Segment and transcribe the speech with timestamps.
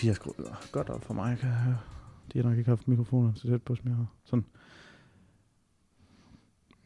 [0.00, 1.78] de har skruet godt op for mig, kan jeg høre.
[2.32, 4.06] De har nok ikke haft mikrofoner så tæt på, som jeg har.
[4.24, 4.44] Sådan.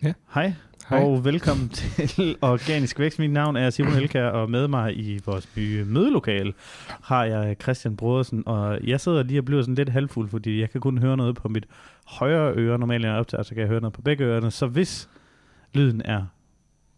[0.02, 0.12] Ja.
[0.34, 0.54] Hej,
[0.88, 1.02] Hej.
[1.02, 1.68] og velkommen
[2.14, 3.18] til Organisk Vækst.
[3.18, 6.52] Mit navn er Simon Elkær, og med mig i vores nye mødelokale
[6.88, 10.70] har jeg Christian Brodersen, og jeg sidder lige og bliver sådan lidt halvfuld, fordi jeg
[10.70, 11.66] kan kun høre noget på mit
[12.06, 12.78] højre øre.
[12.78, 14.50] Normalt, når jeg optager, så kan jeg høre noget på begge ørerne.
[14.50, 15.08] Så hvis
[15.72, 16.26] lyden er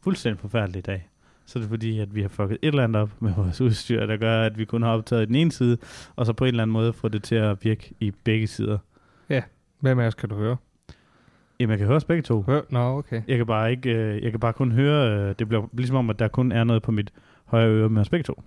[0.01, 1.09] fuldstændig forfærdelig i dag,
[1.47, 4.07] så er det fordi, at vi har fucket et eller andet op med vores udstyr,
[4.07, 5.79] der gør, at vi kun har optaget den ene side,
[6.17, 8.79] og så på en eller anden måde få det til at virke i begge sider.
[9.81, 10.57] Hvem af os kan du høre?
[11.61, 12.43] Jamen, jeg kan høre os begge to.
[12.43, 12.61] Hør?
[12.71, 13.23] Nå, okay.
[13.29, 16.11] Jeg kan bare ikke, øh, jeg kan bare kun høre, øh, det bliver ligesom om,
[16.11, 17.13] at der kun er noget på mit
[17.45, 18.43] højre øre med os begge to.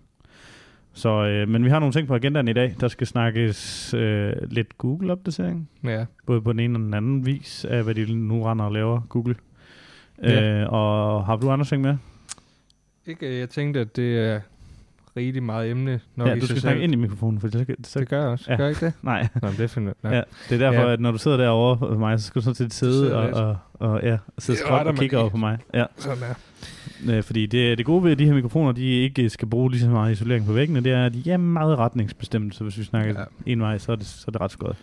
[0.94, 2.76] Så, øh, men vi har nogle ting på agendaen i dag.
[2.80, 5.70] Der skal snakkes øh, lidt Google-opdatering.
[5.84, 6.06] Ja.
[6.26, 9.02] Både på den ene og den anden vis af, hvad de nu render og laver,
[9.10, 9.36] Google.
[10.24, 10.62] Ja.
[10.62, 11.98] Øh, og har du andre ting med?
[13.08, 14.40] Ikke, jeg tænkte, at det er
[15.18, 18.00] rigtig meget emne nok ja, i du skal snakke ind i mikrofonen, for så, så,
[18.00, 18.46] Det gør jeg også.
[18.52, 18.58] Ja.
[18.58, 18.94] Gør ikke det?
[19.04, 20.94] Nej, Nå, men det finder ja, det er derfor, Ja.
[20.94, 23.58] at når du sidder derovre med mig, så skal du sådan set sidde og, og,
[23.90, 25.58] og, ja, sidde Det skråt og kigge over på mig.
[25.74, 25.86] Ja.
[25.98, 26.34] Sådan er.
[27.10, 29.82] Øh, fordi det, det gode ved, at de her mikrofoner, de ikke skal bruge lige
[29.82, 32.84] så meget isolering på væggene, det er, at de er meget retningsbestemte, så hvis vi
[32.84, 33.26] snakker Ja.
[33.46, 34.78] en vej, så er det, så er det ret skødt.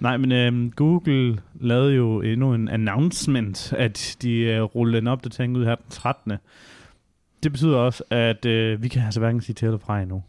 [0.00, 5.56] Nej, men øh, Google lavede jo endnu en announcement, at de øh, rullede en opdatering
[5.56, 6.32] ud her den 13.
[7.42, 10.22] Det betyder også, at øh, vi kan altså hverken sige til eller fra endnu.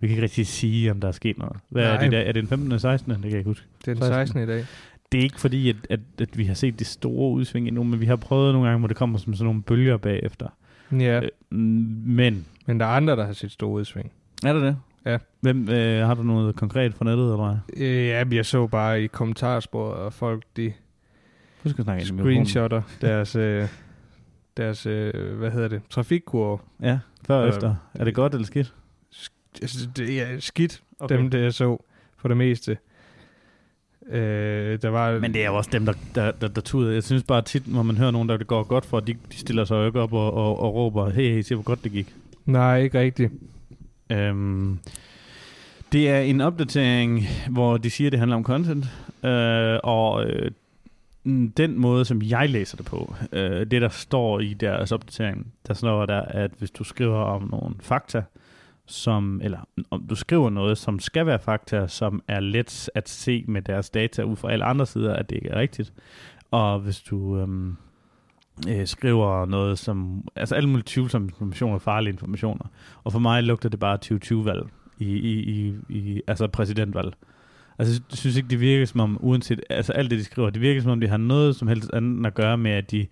[0.00, 1.56] Vi kan ikke rigtig sige, om der er sket noget.
[1.68, 2.02] Hvad er Nej.
[2.02, 2.18] det der?
[2.18, 2.66] Er det den 15.
[2.68, 3.10] eller 16.
[3.12, 3.66] Det kan jeg ikke huske.
[3.84, 4.14] Det er den 16.
[4.26, 4.42] 16.
[4.42, 4.64] i dag.
[5.12, 8.00] Det er ikke fordi, at, at, at vi har set det store udsving endnu, men
[8.00, 10.48] vi har prøvet nogle gange, hvor det kommer som sådan nogle bølger bagefter.
[10.92, 14.12] Ja, Øh, men men der er andre, der har set store udsving.
[14.44, 14.76] Er det det?
[15.06, 15.18] Ja.
[15.40, 17.86] Hvem, øh, har du noget konkret fra nettet, eller hvad?
[17.86, 20.72] Øh, ja, jeg så bare i kommentarsporet, og folk de
[21.64, 23.68] Du skal snakke screenshotter deres, øh,
[24.58, 26.58] deres øh, hvad hedder det, trafikkurve.
[26.82, 27.74] Ja, før og Øh, efter.
[27.94, 28.74] Er det godt eller skidt?
[29.62, 31.16] Altså, det er skidt, okay.
[31.16, 31.84] dem det jeg så,
[32.16, 32.78] for det meste.
[34.10, 35.18] Øh, der var...
[35.18, 36.92] Men det er jo også dem, der, der, der, der tuder.
[36.92, 39.36] Jeg synes bare tit, når man hører nogen, der det går godt for, de, de
[39.36, 41.92] stiller sig jo ikke op og, og, og råber, hey, hey, se hvor godt det
[41.92, 42.14] gik.
[42.46, 43.32] Nej, ikke rigtigt.
[44.10, 44.78] Øhm,
[45.92, 48.84] det er en opdatering, hvor de siger, at det handler om content.
[49.24, 50.50] Øh, og øh,
[51.28, 55.52] Mm, den måde, som jeg læser det på, øh, det der står i deres opdatering,
[55.66, 58.22] der står der, at hvis du skriver om nogle fakta,
[58.86, 59.58] som, eller
[59.90, 63.90] om du skriver noget, som skal være fakta, som er let at se med deres
[63.90, 65.92] data ud fra alle andre sider, at det ikke er rigtigt.
[66.50, 67.76] Og hvis du øhm,
[68.68, 72.64] øh, skriver noget som, altså alle mulige tvivlsomme informationer, farlige informationer.
[73.04, 74.66] Og for mig lugter det bare 2020-valg,
[74.98, 77.14] i, i, i, i, altså præsidentvalg.
[77.78, 80.62] Altså jeg synes ikke, det virker som om, uanset, altså alt det, de skriver, det
[80.62, 83.06] virker som om, det har noget som helst andet at gøre med, at de,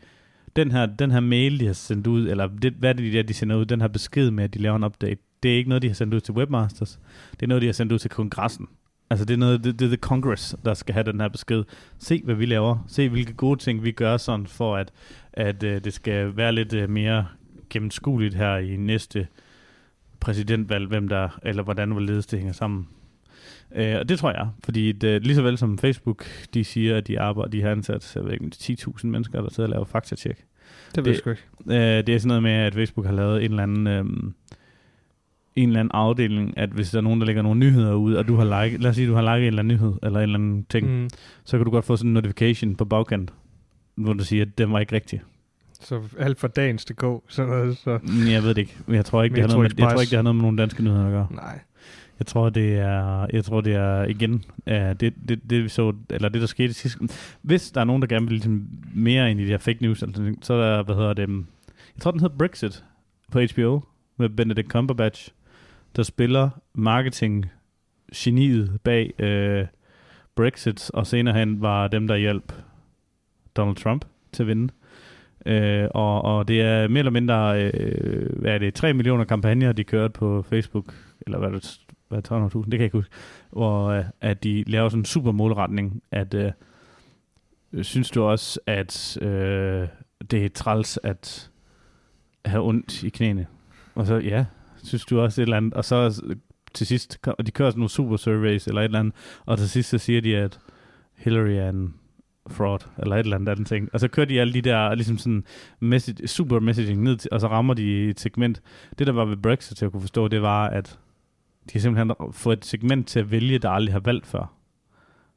[0.56, 3.22] den her, den her mail, de har sendt ud, eller det, hvad er det, der,
[3.22, 5.69] de sender ud, den her besked med, at de laver en update, det er ikke
[5.69, 6.99] noget, de har sendt ud til webmasters.
[7.32, 8.66] Det er noget, de har sendt ud til kongressen.
[9.10, 11.65] Altså det er noget, det, det er the Congress, der skal have den her besked.
[11.98, 12.84] Se, hvad vi laver.
[12.88, 14.93] Se, hvilke gode ting vi gør sådan, for at,
[15.33, 17.27] at uh, det skal være lidt uh, mere
[17.71, 19.27] gennemskueligt her i næste
[20.21, 22.88] præsidentvalg, hvem der, eller hvordan hvorledes det hænger sammen.
[23.71, 27.06] Uh, og det tror jeg, fordi det, lige så vel som Facebook, de siger, at
[27.06, 30.44] de arbejder, de har ansat jeg ved ikke, 10.000 mennesker, der sidder og laver faktatjek.
[30.94, 31.43] Det ved jeg sgu ikke.
[31.66, 33.87] Øh, det er sådan noget med, at Facebook har lavet en eller anden...
[33.87, 34.34] Øhm,
[35.56, 38.28] en eller anden afdeling, at hvis der er nogen, der lægger nogle nyheder ud, og
[38.28, 40.22] du har like, lad os sige, du har liket en eller anden nyhed, eller en
[40.22, 41.09] eller anden ting, mm.
[41.44, 43.33] Så kan du godt få sådan en notification på bagkant,
[43.94, 45.22] hvor du siger, at den var ikke rigtig.
[45.81, 47.98] Så alt for dagens DK, sådan noget, så...
[48.03, 48.77] Mm, Jeg ved det ikke.
[48.88, 50.59] Jeg tror ikke, det har, noget med, jeg tror ikke, det har noget med nogle
[50.59, 51.27] danske nyheder at gøre.
[51.31, 51.60] Nej.
[52.19, 54.32] Jeg tror, det er, jeg tror, det er igen,
[54.66, 56.98] uh, det, det, det, vi så, eller det, der skete sidst.
[57.42, 60.03] Hvis der er nogen, der gerne vil ligesom mere ind i de her fake news,
[60.03, 61.47] eller sådan så er der, hvad hedder det, um,
[61.97, 62.84] jeg tror, den hedder Brexit
[63.33, 63.80] på HBO,
[64.16, 65.33] med Benedict Cumberbatch,
[65.97, 67.47] der spiller marketing
[68.16, 69.66] geniet bag uh,
[70.36, 72.53] Brexit, og senere hen var dem, der hjalp
[73.57, 74.72] Donald Trump til at vinde.
[75.47, 79.72] Øh, og, og det er mere eller mindre, øh, hvad er det, 3 millioner kampagner,
[79.72, 83.14] de kørte på Facebook, eller hvad det, hvad 300.000, det kan jeg ikke huske,
[83.50, 86.53] hvor øh, at de laver sådan en super målretning, at øh,
[87.82, 89.88] synes du også, at øh,
[90.30, 91.50] det er træls at
[92.44, 93.47] have ondt i knæene?
[93.94, 94.44] Og så, ja,
[94.82, 96.22] synes du også et eller andet, og så
[96.74, 99.14] til sidst, og de kører sådan nogle super surveys eller et eller andet,
[99.47, 100.59] og til sidst så siger de, at
[101.16, 101.94] Hillary er en
[102.48, 103.88] fraud, eller et eller andet andet ting.
[103.92, 105.44] Og så kører de alle de der, ligesom sådan,
[105.80, 108.62] message, super messaging ned til, og så rammer de et segment.
[108.98, 110.98] Det, der var ved Brexit, til at kunne forstå, det var, at
[111.66, 114.53] de har simpelthen fået et segment til at vælge, der aldrig har valgt før.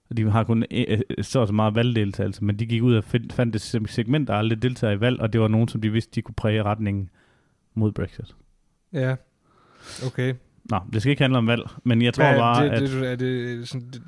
[0.09, 3.03] Og De har kun øh, øh, så så meget valgdeltagelse, men de gik ud og
[3.31, 6.11] fandt et segment, der aldrig deltager i valg, og det var nogen, som de vidste,
[6.15, 7.09] de kunne præge retningen
[7.73, 8.35] mod Brexit.
[8.93, 9.15] Ja.
[10.05, 10.33] Okay.
[10.69, 12.81] Nå, det skal ikke handle om valg, men jeg tror Hvad, bare, det, at...
[12.81, 14.01] det, er det, sådan, det,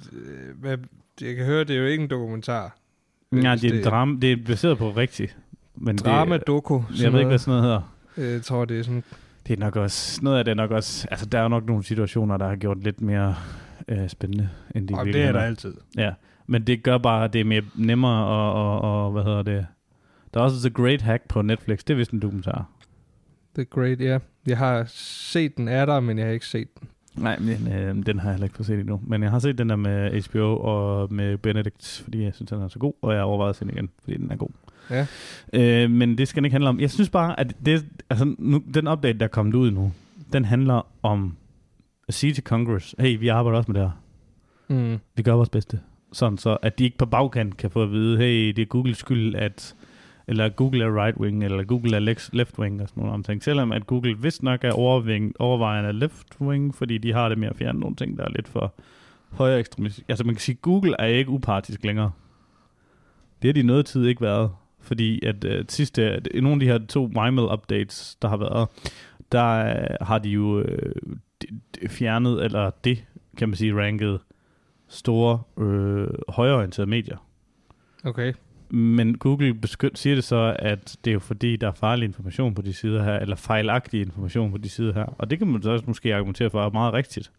[0.55, 0.77] hvad,
[1.21, 2.77] jeg kan høre, det er jo ikke en dokumentar.
[3.29, 5.37] Hvis det er, en drama, det er baseret på rigtigt.
[5.75, 6.81] Men Drama, det, doku.
[7.01, 7.63] jeg ved ikke, hvad sådan noget
[8.17, 8.31] hedder.
[8.33, 9.03] Jeg tror, det er sådan...
[9.51, 11.65] Det er nok også, noget af det er nok også, altså der er jo nok
[11.65, 13.35] nogle situationer, der har gjort lidt mere
[13.87, 15.73] øh, spændende, end de Og det er der altid.
[15.97, 16.13] Ja,
[16.47, 19.65] men det gør bare, at det er mere nemmere og, og, og hvad hedder det,
[20.33, 22.69] der er også The Great Hack på Netflix, det er vist en dokumentar.
[23.55, 24.19] The Great, ja.
[24.47, 26.89] Jeg har set den er der, men jeg har ikke set den.
[27.15, 29.01] Nej, men øh, den har jeg heller ikke fået set endnu.
[29.07, 32.61] Men jeg har set den der med HBO og med Benedict, fordi jeg synes, den
[32.61, 34.49] er så god, og jeg overvejer at se den igen, fordi den er god.
[34.91, 35.05] Ja.
[35.53, 36.79] Øh, men det skal den ikke handle om.
[36.79, 39.91] Jeg synes bare, at det, altså, nu, den update, der er kommet ud nu,
[40.33, 41.37] den handler om
[42.07, 44.01] at sige til Congress, hey, vi arbejder også med det her.
[44.75, 44.99] Mm.
[45.15, 45.79] Vi gør vores bedste.
[46.13, 48.97] Sådan så, at de ikke på bagkant kan få at vide, hey, det er Googles
[48.97, 49.75] skyld, at
[50.27, 51.99] eller Google er right wing, eller Google er
[52.33, 53.43] left wing, og sådan nogle ting.
[53.43, 57.47] Selvom at Google vist nok er overving, overvejende left wing, fordi de har det med
[57.47, 58.73] at fjerne nogle ting, der er lidt for
[59.31, 60.09] højere ekstremistisk.
[60.09, 62.11] Altså man kan sige, at Google er ikke upartisk længere.
[63.41, 64.51] Det har de noget tid ikke været.
[64.81, 68.67] Fordi at uh, sidste, at nogle af de her to MyMail updates, der har været,
[69.31, 73.05] der uh, har de jo uh, fjernet, eller det,
[73.37, 74.19] kan man sige, ranket
[74.91, 77.17] store, øh, højreorienterede medier.
[78.03, 78.33] Okay.
[78.69, 82.53] Men Google beskyt, siger det så, at det er jo fordi, der er farlig information
[82.53, 85.15] på de sider her, eller fejlagtig information på de sider her.
[85.17, 87.31] Og det kan man så også måske argumentere for er meget rigtigt.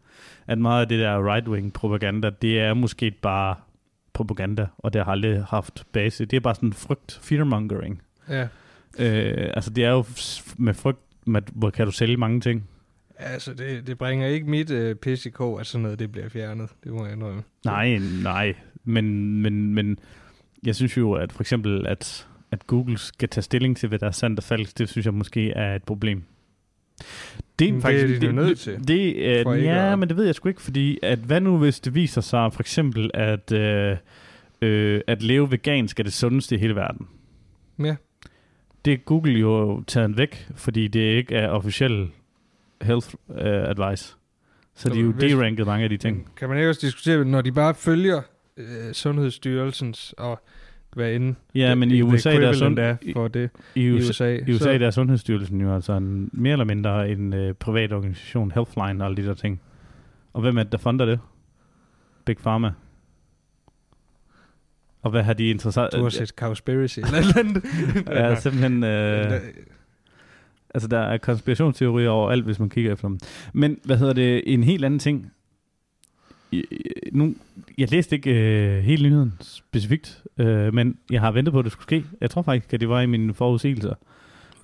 [0.46, 3.54] At meget af det der right-wing propaganda, det er måske bare
[4.12, 6.24] propaganda, og det har aldrig haft base.
[6.24, 8.02] Det er bare sådan frygt, fearmongering.
[8.28, 8.48] Ja.
[8.98, 10.04] Øh, altså det er jo
[10.56, 12.68] med frygt, med, hvor kan du sælge mange ting.
[13.16, 16.28] Altså, det, det bringer ikke mit øh, pis i kog, at sådan noget det bliver
[16.28, 16.70] fjernet.
[16.84, 17.42] Det må jeg indrømme.
[17.64, 18.54] Nej, nej.
[18.84, 19.98] Men, men, men
[20.62, 24.06] jeg synes jo, at for eksempel, at, at Google skal tage stilling til, hvad der
[24.06, 26.22] er sandt og falsk, det synes jeg måske er et problem.
[27.66, 30.24] Det Men det er de nødt til, Det, øh, ikke ja, at- men det ved
[30.24, 33.96] jeg sgu ikke, fordi at hvad nu hvis det viser sig for eksempel, at, øh,
[34.62, 37.08] øh, at leve vegansk er det sundeste i hele verden?
[37.78, 37.96] Ja.
[38.84, 42.08] Det er Google jo taget væk, fordi det ikke er officiel
[42.82, 44.14] health uh, advice.
[44.74, 46.28] Så de er jo deranket mange af de ting.
[46.36, 48.22] Kan man ikke også diskutere, når de bare følger
[48.56, 50.42] øh, Sundhedsstyrelsens og
[50.94, 53.92] hvad end Ja, men i the USA, der er, sund, er for det i, i
[53.92, 57.92] USA, i USA der er Sundhedsstyrelsen jo altså en, mere eller mindre en øh, privat
[57.92, 59.60] organisation, Healthline og alle de der ting.
[60.32, 61.20] Og hvem er det, der funder det?
[62.24, 62.72] Big Pharma.
[65.02, 65.92] Og hvad har de interesseret?
[65.92, 67.64] Du har set Cowspiracy eller et eller andet.
[68.06, 68.84] Ja, simpelthen...
[68.84, 69.40] Øh,
[70.74, 73.18] altså, der er konspirationsteorier over alt, hvis man kigger efter dem.
[73.52, 74.42] Men, hvad hedder det?
[74.46, 75.32] En helt anden ting.
[77.12, 77.34] Nu,
[77.78, 81.72] jeg læste ikke øh, hele nyheden specifikt, øh, men jeg har ventet på, at det
[81.72, 82.04] skulle ske.
[82.20, 83.94] Jeg tror faktisk, at det var i mine forudsigelser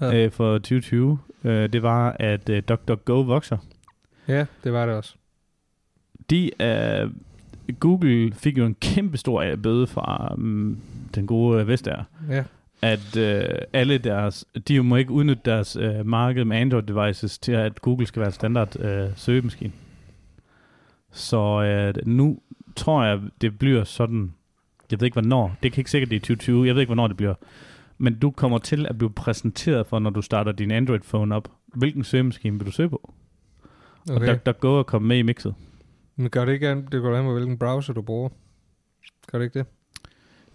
[0.00, 0.24] Ja.
[0.24, 1.18] øh, for 2020.
[1.44, 3.56] Øh, det var, at øh, DuckDuckGo vokser.
[4.28, 5.14] ja, det var det også.
[6.30, 7.10] De, øh,
[7.80, 10.78] Google fik jo en kæmpe stor øh, bøde fra um,
[11.14, 12.04] den gode øh, Vestager.
[12.30, 12.44] Ja.
[12.82, 17.52] at øh, alle deres, de må ikke udnytte deres øh, marked med Android devices til
[17.52, 19.72] at Google skal være standard øh, søgemaskine.
[21.18, 22.38] Så øh, nu
[22.76, 24.34] tror jeg, det bliver sådan,
[24.90, 27.06] jeg ved ikke hvornår, det kan ikke sikkert det er 2020, jeg ved ikke hvornår
[27.06, 27.34] det bliver,
[27.98, 32.04] men du kommer til at blive præsenteret for, når du starter din Android-phone op, hvilken
[32.04, 33.14] søgemaskine vil du søge på?
[34.10, 34.20] Okay.
[34.20, 35.54] Og DuckDuckGo er kommet med i mixet.
[36.16, 38.28] Men gør det ikke an, det går an på, hvilken browser du bruger.
[39.32, 39.66] Gør det ikke det?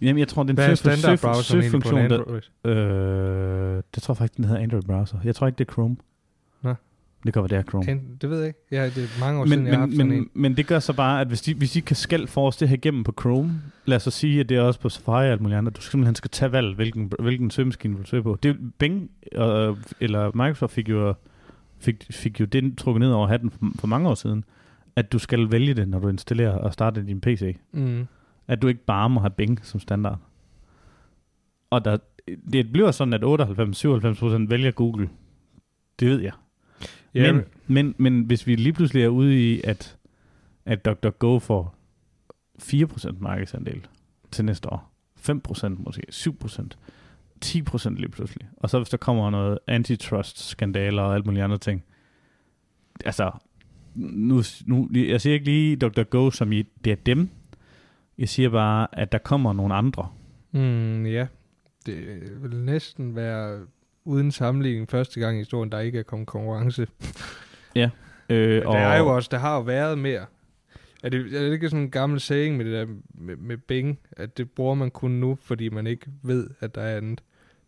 [0.00, 2.40] Jamen, jeg tror, den Hvad er søg- søg- egentlig på en søgefunktion, der,
[2.70, 5.18] øh, det tror jeg faktisk, den hedder Android browser.
[5.24, 5.96] Jeg tror ikke, det er Chrome.
[7.24, 7.90] Det kan være, det er Chrome.
[7.90, 8.60] An- det ved jeg ikke.
[8.70, 10.30] Ja, det er mange år men, siden, jeg har haft men, men, en.
[10.34, 12.68] men det gør så bare, at hvis de, hvis de kan skal for os det
[12.68, 15.32] her igennem på Chrome, lad os så sige, at det er også på Safari og
[15.32, 18.38] alt muligt andet, du simpelthen skal tage valg, hvilken, hvilken søgemaskine du vil søge på.
[18.42, 21.14] Det, Bing øh, eller Microsoft fik jo,
[21.78, 24.44] fik, fik jo det trukket ned over hatten for, for mange år siden,
[24.96, 27.56] at du skal vælge det, når du installerer og starter din PC.
[27.72, 28.06] Mm.
[28.48, 30.18] At du ikke bare må have Bing som standard.
[31.70, 31.96] Og der,
[32.52, 35.08] det bliver sådan, at 98-97% vælger Google.
[36.00, 36.32] Det ved jeg.
[37.14, 39.96] Ja, Men, men, men hvis vi lige pludselig er ude i, at,
[40.64, 41.74] at DuckDuckGo får
[42.62, 43.86] 4% markedsandel
[44.30, 46.66] til næste år, 5% måske, 7%,
[47.44, 51.84] 10% lige pludselig, og så hvis der kommer noget antitrust-skandaler og alt muligt andre ting,
[53.04, 53.30] altså,
[53.94, 57.28] nu, nu, jeg siger ikke lige DuckDuckGo, som i, det er dem,
[58.18, 60.08] jeg siger bare, at der kommer nogle andre.
[60.52, 61.26] Mm, ja.
[61.86, 63.66] Det vil næsten være
[64.04, 66.86] uden sammenligning første gang i historien, der ikke er kommet konkurrence.
[68.30, 70.26] Øh, Men der er jo også, der har jo været mere.
[71.02, 73.98] Er det, er det ikke sådan en gammel saying med det der med, med Bing,
[74.12, 77.22] at det bruger man kun nu, fordi man ikke ved, at der er andet?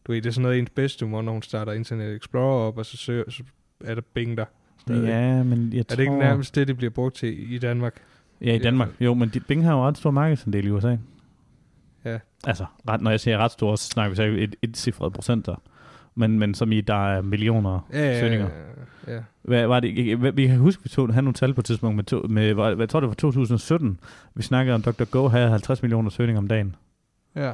[0.06, 2.86] Du ved, det er sådan noget ens bedstemor, når hun starter Internet Explorer op, og
[2.86, 3.42] så, søger, så
[3.84, 4.44] er der Bing der.
[4.80, 5.08] stadig.
[5.08, 5.96] Ja, men jeg er tror...
[5.96, 7.94] det ikke nærmest det, det bliver brugt til i Danmark?
[8.40, 8.88] Ja, i Danmark.
[9.00, 10.96] Jo, men Bing har jo ret stor markedsandel i USA.
[12.04, 12.18] Ja.
[12.46, 15.62] Altså, ret, når jeg siger ret stor, så snakker vi så et, et cifret procenter.
[16.18, 18.48] Men, men som i, der er millioner Ja, ja, søgninger.
[19.06, 19.20] ja, ja.
[19.42, 20.16] Hvad var det?
[20.18, 22.54] Hvad, vi kan huske, vi tog, havde nogle tal på et tidspunkt med, to, med
[22.54, 24.00] hvad, jeg tror det var 2017.
[24.34, 25.04] Vi snakkede om, Dr.
[25.04, 26.76] Go havde 50 millioner søgninger om dagen.
[27.36, 27.52] ja.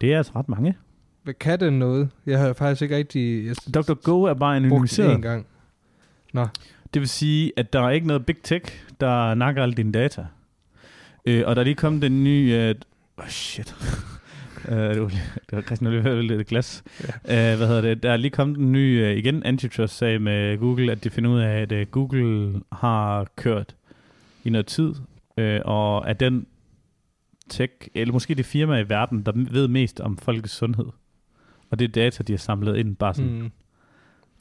[0.00, 0.76] Det er altså ret mange.
[1.22, 2.08] Hvad kan den noget?
[2.26, 3.46] Jeg har faktisk ikke rigtig...
[3.46, 3.94] Jeg Dr.
[3.94, 5.14] Go er bare det anonymiseret.
[5.14, 5.46] en gang.
[6.94, 8.64] Det vil sige, at der er ikke noget big tech,
[9.00, 10.26] der nakker alle dine data.
[11.26, 12.52] Øh, og der er lige kommet den nye...
[12.54, 12.74] Øh,
[13.16, 13.74] oh shit.
[14.68, 16.82] uh, det, var, det var Christian Oliver, lidt glas.
[17.28, 17.52] Ja.
[17.52, 18.02] Uh, hvad hedder det?
[18.02, 21.40] Der er lige kommet en ny, uh, igen, antitrust-sag med Google, at de finder ud
[21.40, 23.76] af, at uh, Google har kørt
[24.44, 24.94] i noget tid,
[25.40, 26.46] uh, og at den
[27.50, 30.86] tech, eller måske det firma i verden, der ved mest om folkets sundhed.
[31.70, 33.50] Og det er data, de har samlet ind, bare sådan Mm.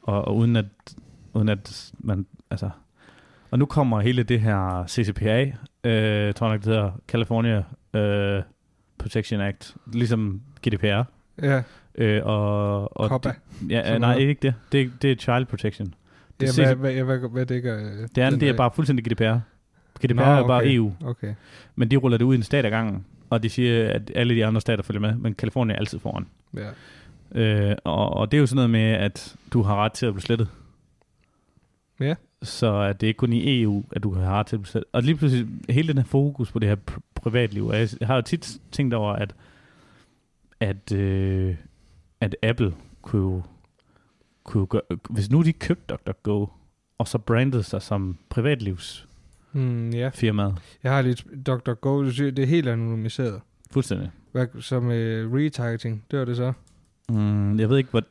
[0.02, 0.66] og, og uden at
[1.34, 2.70] uden at man altså
[3.52, 5.42] og nu kommer hele det her CCPA,
[5.84, 7.64] øh, tror jeg nok det hedder California
[7.94, 8.44] øh,
[9.02, 11.04] Protection Act, ligesom GDPR.
[11.42, 11.62] Ja,
[11.96, 13.30] Øh, og, og COPPA.
[13.62, 14.28] Det, ja, nej, noget.
[14.28, 14.54] ikke det.
[14.72, 14.92] det.
[15.02, 15.88] Det er Child Protection.
[15.88, 18.72] Ja, Det hvad, ses- hvad, hvad, hvad dækker øh, Det andet, den det er bare
[18.76, 19.38] fuldstændig GDPR.
[20.06, 20.76] GDPR Nå, er bare okay.
[20.76, 21.34] EU, Okay.
[21.76, 24.36] men de ruller det ud i en stat ad gangen, og de siger, at alle
[24.36, 26.28] de andre stater følger med, men California er altid foran.
[26.56, 26.70] Ja.
[27.42, 30.14] Øh, og, og det er jo sådan noget med, at du har ret til at
[30.14, 30.48] blive slettet.
[32.00, 32.16] Ja.
[32.44, 34.90] Så at det er ikke kun i EU, at du har til slettet.
[34.94, 38.16] Og lige pludselig, hele den her fokus på det her pr- privatliv, og jeg har
[38.16, 39.36] jo tit tænkt over, at,
[40.60, 41.56] at, øh,
[42.22, 43.42] at Apple kunne jo,
[44.44, 46.48] kunne jo gøre, hvis nu de købte DuckDuckGo,
[46.98, 49.08] og så brandede sig som privatlivsfirmaet,
[49.54, 50.12] Mm, ja.
[50.84, 51.74] Jeg har lidt Dr.
[51.74, 53.42] Go, du siger, det er helt anonymiseret.
[53.72, 54.12] fuldstændig.
[54.32, 56.54] Hvad, som uh, retargeting, det var det så?
[57.10, 58.02] Mm, jeg ved ikke, hvad...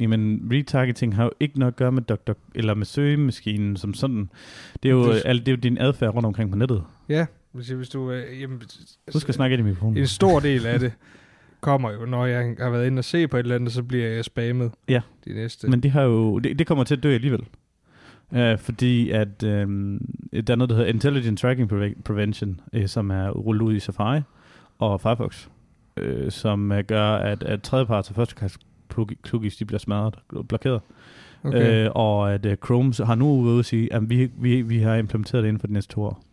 [0.00, 4.30] Jamen, retargeting har jo ikke noget at gøre med doktor, eller med søgemaskinen som sådan.
[4.82, 6.84] Det er jo, Det- alt, det er jo din adfærd rundt omkring på nettet.
[7.08, 8.10] Ja, hvis, hvis du...
[8.12, 8.62] Uh, jamen,
[9.12, 9.96] Husk at snakke ind i mikrofonen.
[9.96, 10.92] En stor del af det
[11.60, 14.06] kommer jo, når jeg har været inde og se på et eller andet, så bliver
[14.08, 14.72] jeg spammet.
[14.88, 15.00] Ja.
[15.24, 15.68] De næste.
[15.68, 17.40] Men det, har jo, det, det kommer til at dø alligevel.
[18.30, 19.98] Uh, fordi at um,
[20.32, 23.80] der er noget, der hedder Intelligent Tracking Preve- Prevention, uh, som er rullet ud i
[23.80, 24.20] Safari
[24.78, 25.46] og Firefox,
[26.02, 28.58] uh, som gør, at, at tredjeparts og førstekast
[29.30, 30.80] cookies, de bliver smadret og blokeret.
[31.44, 31.84] okay.
[31.84, 34.94] Øh, og at uh, Chrome har nu ude at sige, at vi, vi, vi har
[34.94, 36.24] implementeret det inden for de næste to år.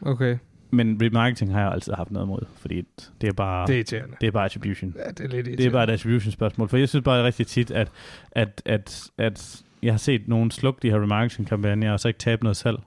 [0.00, 0.38] okay.
[0.70, 2.82] Men remarketing har jeg altid haft noget imod, fordi
[3.20, 4.94] det er bare, Det er det er bare attribution.
[4.96, 7.46] Ja, det er lidt Det er bare et attribution spørgsmål, for jeg synes bare rigtig
[7.46, 7.90] tit, at,
[8.32, 12.18] at, at, at jeg har set nogen slukke de her remarketing kampagner, og så ikke
[12.18, 12.78] tabe noget salg.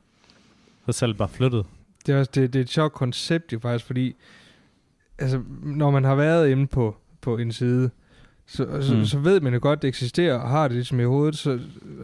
[0.85, 1.65] Så salget bare flyttet.
[2.05, 4.15] Det er, også, det, det er et sjovt koncept jo faktisk, fordi
[5.19, 7.89] altså, når man har været inde på, på en side,
[8.47, 9.05] så, så, Mm.
[9.05, 11.51] så ved man jo godt, det eksisterer, og har det ligesom i hovedet, så,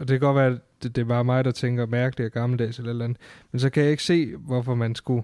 [0.00, 2.78] det kan godt være, at det, det er bare mig, der tænker mærkeligt og gammeldags
[2.78, 3.18] eller eller andet,
[3.52, 5.22] men så kan jeg ikke se, hvorfor man skulle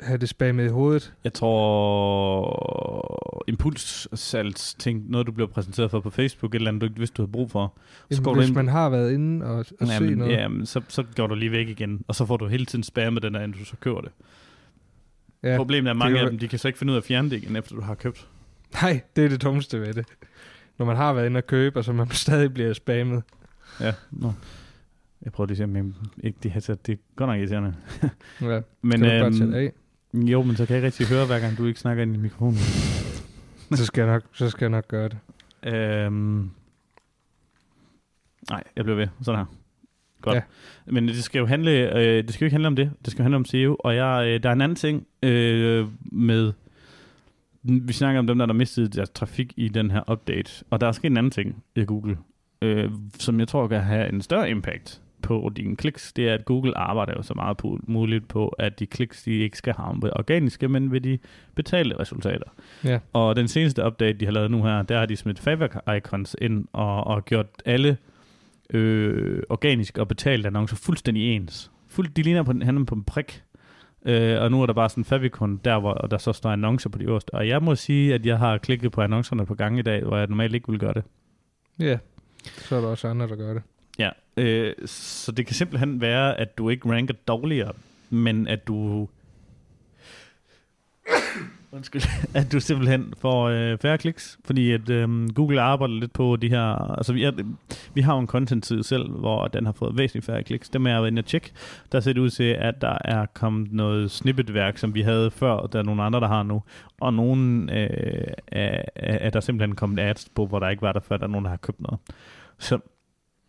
[0.00, 1.12] have det spammet i hovedet.
[1.24, 6.86] Jeg tror, impulssalgs ting, noget du bliver præsenteret for på Facebook, et eller andet, du
[6.86, 7.72] ikke vidste, du havde brug for.
[8.10, 10.32] Så går Jamen, du hvis ind- man har været inde og, og se Jamen, noget.
[10.32, 13.22] jamen, så, så går du lige væk igen, og så får du hele tiden spammet
[13.22, 14.10] den der, inden du så køber det.
[15.42, 15.56] Ja.
[15.56, 17.04] Problemet er, at mange kan af dem, de kan så ikke finde ud af at
[17.04, 18.28] fjerne det igen, efter du har købt.
[18.82, 20.06] Nej, det er det dummeste ved det.
[20.78, 23.22] Når man har været inde og købe, og så man stadig bliver spammet.
[23.80, 24.32] Ja, nå.
[25.24, 27.74] Jeg prøver lige at se, om ikke det her det er godt nok irriterende.
[28.40, 29.72] Ja, Men, skal du bare øhm, det af?
[30.14, 32.18] jo, men så kan jeg ikke rigtig høre, hver gang du ikke snakker ind i
[32.18, 32.58] mikrofonen.
[33.76, 35.18] Så skal, jeg nok, så skal jeg nok gøre det.
[35.74, 36.50] øhm,
[38.50, 39.08] nej, jeg bliver ved.
[39.22, 39.46] Sådan her.
[40.22, 40.34] Godt.
[40.36, 40.42] Ja.
[40.86, 42.92] Men det skal jo handle, øh, det skal jo ikke handle om det.
[43.04, 43.76] Det skal handle om SEO.
[43.78, 46.52] Og jeg, øh, der er en anden ting øh, med...
[47.64, 50.64] Vi snakker om dem, der har mistet deres trafik i den her update.
[50.70, 52.18] Og der er sket en anden ting i Google,
[52.62, 56.12] øh, som jeg tror kan have en større impact på dine kliks.
[56.12, 59.30] Det er, at Google arbejder jo så meget på, muligt på, at de kliks, de
[59.32, 61.18] ikke skal havne ved organiske, men ved de
[61.54, 62.46] betalte resultater.
[62.84, 62.98] Ja.
[63.12, 66.36] Og den seneste update, de har lavet nu her, der har de smidt favor icons
[66.42, 67.96] ind og, og gjort alle
[68.70, 71.70] øh, organiske og betalte annoncer fuldstændig ens.
[71.88, 73.42] Fuld, de ligner på, den- på en prik.
[74.04, 76.90] Øh, og nu er der bare sådan en favicon der, hvor der så står annoncer
[76.90, 77.34] på de øverste.
[77.34, 80.16] Og jeg må sige, at jeg har klikket på annoncerne på gang i dag, hvor
[80.16, 81.04] jeg normalt ikke ville gøre det.
[81.78, 81.98] Ja,
[82.44, 83.62] så er der også andre, der gør det.
[83.98, 87.72] Ja, øh, så det kan simpelthen være, at du ikke ranker dårligere,
[88.10, 89.08] men at du...
[91.74, 92.02] Undskyld.
[92.40, 96.48] At du simpelthen får øh, færre kliks, fordi at øh, Google arbejder lidt på de
[96.48, 96.96] her...
[96.96, 97.32] Altså, vi, er,
[97.94, 100.68] vi har jo en content-side selv, hvor den har fået væsentligt færre kliks.
[100.68, 101.52] Dem er jeg inde og tjekke.
[101.92, 105.52] Der ser det ud til, at der er kommet noget snippetværk, som vi havde før,
[105.52, 106.62] og der er nogle andre, der har nu.
[107.00, 111.00] Og nogle øh, er, er der simpelthen kommet ads på, hvor der ikke var der
[111.00, 112.00] før, der er nogen, der har købt noget.
[112.58, 112.78] Så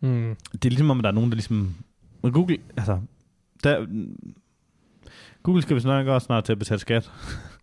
[0.00, 0.36] Mm.
[0.52, 1.74] Det er ligesom om, der er nogen, der ligesom...
[2.22, 3.00] Google, altså...
[3.64, 3.86] Der,
[5.42, 7.10] Google skal vist nok også snart til at betale skat.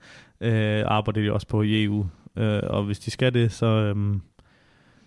[0.44, 2.06] øh, arbejder de også på i EU.
[2.38, 3.66] Øh, og hvis de skal det, så...
[3.66, 4.22] Øhm,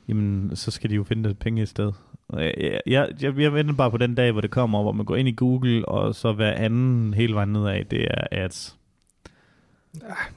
[0.09, 1.93] jamen, så skal de jo finde det penge et sted.
[2.33, 5.17] Jeg, jeg, jeg, jeg, venter bare på den dag, hvor det kommer, hvor man går
[5.17, 8.79] ind i Google, og så hver anden hele vejen nedad, det er ads.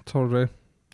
[0.06, 0.50] Tror du det?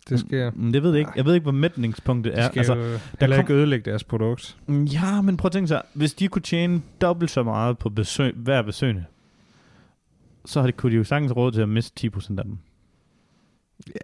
[0.08, 0.50] Det sker.
[0.54, 1.10] Mm, Det ved jeg ikke.
[1.16, 2.46] Jeg ved ikke, hvor mætningspunktet Det er.
[2.46, 2.82] skal Altså, jo
[3.20, 4.56] heller kom- ikke ødelægge deres produkt.
[4.66, 7.88] Mm, Ja, men prøv at tænke sig, hvis de kunne tjene dobbelt så meget på
[7.88, 9.04] besøg, hver besøgende,
[10.44, 12.58] så har de, kunne de jo sagtens råd til at miste 10% af dem.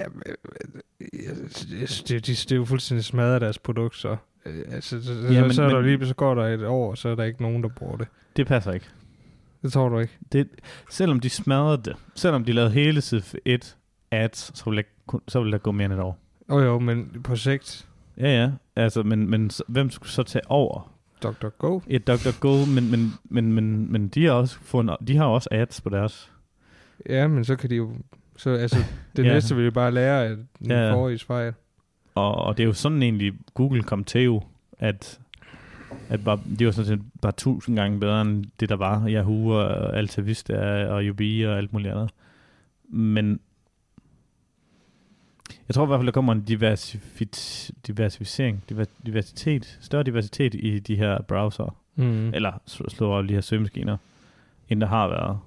[0.01, 4.17] Ja, øh, synes, det, de, det er jo fuldstændig smadret deres produkt, så.
[4.47, 6.43] Øh, Altså, så, så, Ja, ja, men- så, er der men- lige, så går der
[6.47, 8.07] et år, og så er der ikke nogen, der bruger det.
[8.37, 8.87] Det passer ikke.
[9.63, 10.19] Det tror du ikke?
[10.33, 10.49] Det,
[10.91, 13.77] selvom de smadrede det, selvom de lavede hele side 1
[14.11, 16.19] ads, så ville, kun- så ville der gå mere end et år.
[16.49, 17.89] Åh oh, jo, men på sigt,
[18.19, 18.51] Ja, ja.
[18.77, 20.93] Altså, men, men hvem skulle så tage over?
[21.23, 21.49] Dr.
[21.49, 21.81] Go.
[21.87, 25.81] Et DuckDuckGo, men, men, men, men, men de, har også fundet, de har også ads
[25.81, 26.33] på deres.
[27.09, 27.93] Ja, men så kan de jo...
[28.37, 28.77] Så, altså,
[29.17, 29.33] det Ja.
[29.33, 31.53] næste vil jo bare lære af den Ja, forrige fejl.
[32.15, 34.43] Og, og det er jo sådan egentlig, Google kom til jo,
[34.79, 35.21] at,
[36.09, 39.09] at bare, det var sådan set bare tusind gange bedre end det, der var.
[39.09, 42.11] Yahoo og Alta Vista og UB og alt muligt andet.
[42.89, 43.41] Men
[45.69, 50.79] jeg tror i hvert fald, der kommer en diversifit, diversificering, diver, diversitet, større diversitet i
[50.79, 52.35] de her browser, Mm.
[52.35, 53.97] eller slå over de her søgemaskiner,
[54.69, 55.39] end der har været.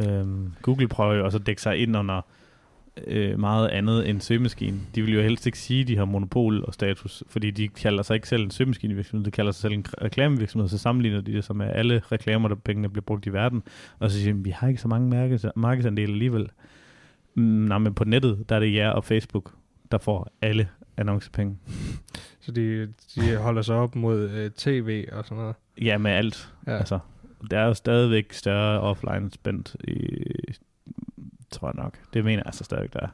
[0.00, 2.20] Øhm, Google prøver jo også at dække sig ind under
[3.06, 4.80] øh, meget andet end søgemaskine.
[4.94, 8.02] De vil jo helst ikke sige, at de har monopol og status, fordi de kalder
[8.02, 11.44] sig ikke selv en søgemaskinevirksomhed, de kalder sig selv en reklamevirksomhed, så sammenligner de det
[11.44, 13.62] som med alle reklamer, der pengene bliver brugt i verden,
[13.98, 16.48] og så siger de, vi har ikke så mange markeds- markedsandele alligevel.
[17.34, 19.52] Mm, nej, men på nettet, der er det jer og Facebook,
[19.92, 21.58] der får alle annoncepenge.
[22.40, 25.54] Så de, de holder sig op mod øh, tv og sådan noget.
[25.82, 26.52] Ja, med alt.
[26.66, 26.76] Ja.
[26.76, 26.98] Altså,
[27.50, 29.96] der er jo stadigvæk større offline spændt i,
[31.50, 31.98] tror jeg nok.
[32.14, 33.08] Det mener jeg altså stadigvæk, der er.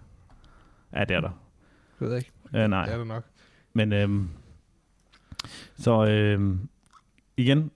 [0.93, 1.31] Ja, det er der.
[2.01, 2.31] Jeg ved ikke.
[2.55, 2.85] Øh, nej.
[2.85, 3.25] Det er det nok.
[3.73, 4.29] Men øhm,
[5.77, 6.69] så øhm,
[7.37, 7.71] igen,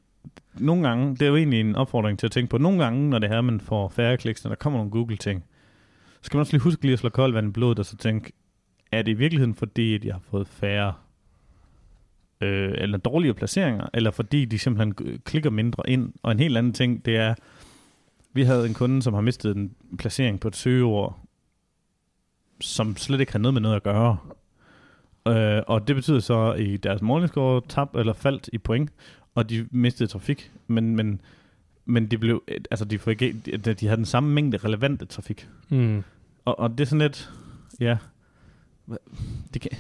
[0.54, 3.18] nogle gange, det er jo egentlig en opfordring til at tænke på, nogle gange, når
[3.18, 5.44] det her, man får færre kliks, når der kommer nogle Google-ting,
[6.14, 7.96] så skal man også lige huske lige at slå koldt vand i blodet, og så
[7.96, 8.32] tænke,
[8.92, 10.94] er det i virkeligheden fordi, at jeg har fået færre
[12.44, 16.12] øh, eller dårligere placeringer, eller fordi de simpelthen klikker mindre ind.
[16.22, 17.35] Og en helt anden ting, det er,
[18.33, 21.20] vi havde en kunde, som har mistet en placering på et søgeord,
[22.61, 24.16] som slet ikke har noget med noget at gøre.
[25.28, 28.90] Øh, og det betyder så, at i deres målingsscore tab eller faldt i point,
[29.35, 31.20] og de mistede trafik, men, men,
[31.85, 35.48] men de blev, altså de, fik, de, de havde den samme mængde relevante trafik.
[35.68, 36.02] Mm.
[36.44, 37.30] Og, og det er sådan lidt,
[37.80, 37.96] ja,
[39.54, 39.70] det kan,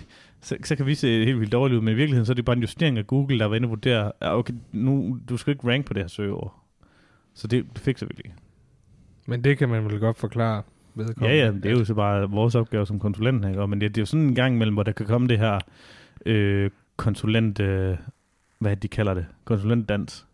[0.44, 2.44] så, så kan vi se helt vildt dårligt ud, men i virkeligheden så er det
[2.44, 5.50] bare en justering af Google, der var inde og vurdere, ja, okay, nu, du skal
[5.50, 6.60] ikke rank på det her søgeord.
[7.34, 8.34] Så det, det fikser vi lige.
[9.26, 10.62] Men det kan man vel godt forklare
[10.96, 11.36] Ja, vedkommende.
[11.36, 13.60] ja, det er jo så bare vores opgave som konsulent, ikke?
[13.60, 15.38] Og, men det, det er jo sådan en gang imellem, hvor der kan komme det
[15.38, 15.58] her
[16.26, 17.96] øh, konsulent, øh,
[18.58, 20.26] hvad de kalder det, konsulentdans.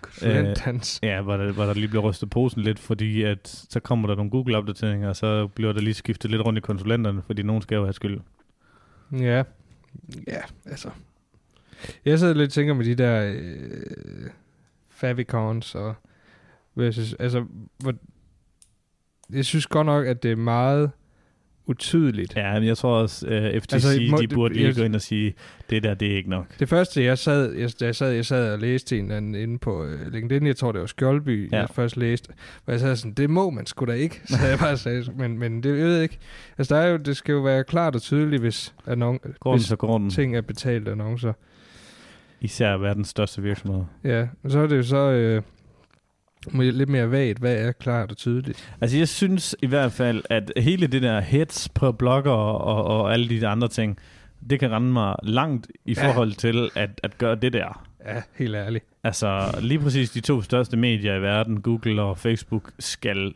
[0.00, 1.00] Konsulentdans.
[1.02, 3.38] Ja, hvor der, hvor der lige bliver rystet posen lidt, fordi at
[3.70, 7.22] så kommer der nogle Google-opdateringer, og så bliver der lige skiftet lidt rundt i konsulenterne,
[7.26, 8.20] fordi nogen skal jo have skyld.
[9.12, 9.42] Ja.
[10.26, 10.90] Ja, altså.
[12.04, 14.30] Jeg sidder lidt og tænker med de der øh,
[14.90, 15.94] favicons og
[16.74, 17.44] versus, altså,
[17.78, 17.94] hvor,
[19.30, 20.90] jeg synes godt nok, at det er meget
[21.68, 22.36] utydeligt.
[22.36, 25.00] Ja, men jeg tror også, uh, FTC, Altså, må- de burde lige gå ind og
[25.00, 25.34] sige,
[25.70, 26.46] det der, det er ikke nok.
[26.58, 29.58] Det første, jeg sad, jeg, jeg sad, jeg sad og læste en eller anden inde
[29.58, 31.58] på øh, LinkedIn, jeg tror, det var Skjoldby, ja.
[31.58, 32.32] Jeg først læste,
[32.64, 35.38] hvor jeg sagde sådan, det må man sgu da ikke, så jeg bare sagde, men,
[35.38, 36.18] men det jeg ved jeg ikke.
[36.58, 39.66] Altså, der er jo, det skal jo være klart og tydeligt, hvis, annon- Går hvis
[39.66, 40.10] så går den.
[40.10, 41.32] ting er betalt annoncer.
[42.40, 43.82] Især verdens største virksomhed.
[44.04, 45.42] Ja, og så er det jo så øh,
[46.54, 48.70] lidt mere vagt, hvad er klart og tydeligt.
[48.80, 53.12] Altså, jeg synes i hvert fald, at hele det der hits på blogger og, og,
[53.12, 53.98] alle de andre ting,
[54.50, 56.08] det kan rende mig langt i Ja.
[56.08, 57.84] forhold til at, at gøre det der.
[58.06, 58.84] Ja, helt ærligt.
[59.04, 63.34] Altså, lige præcis de to største medier i verden, Google og Facebook, skal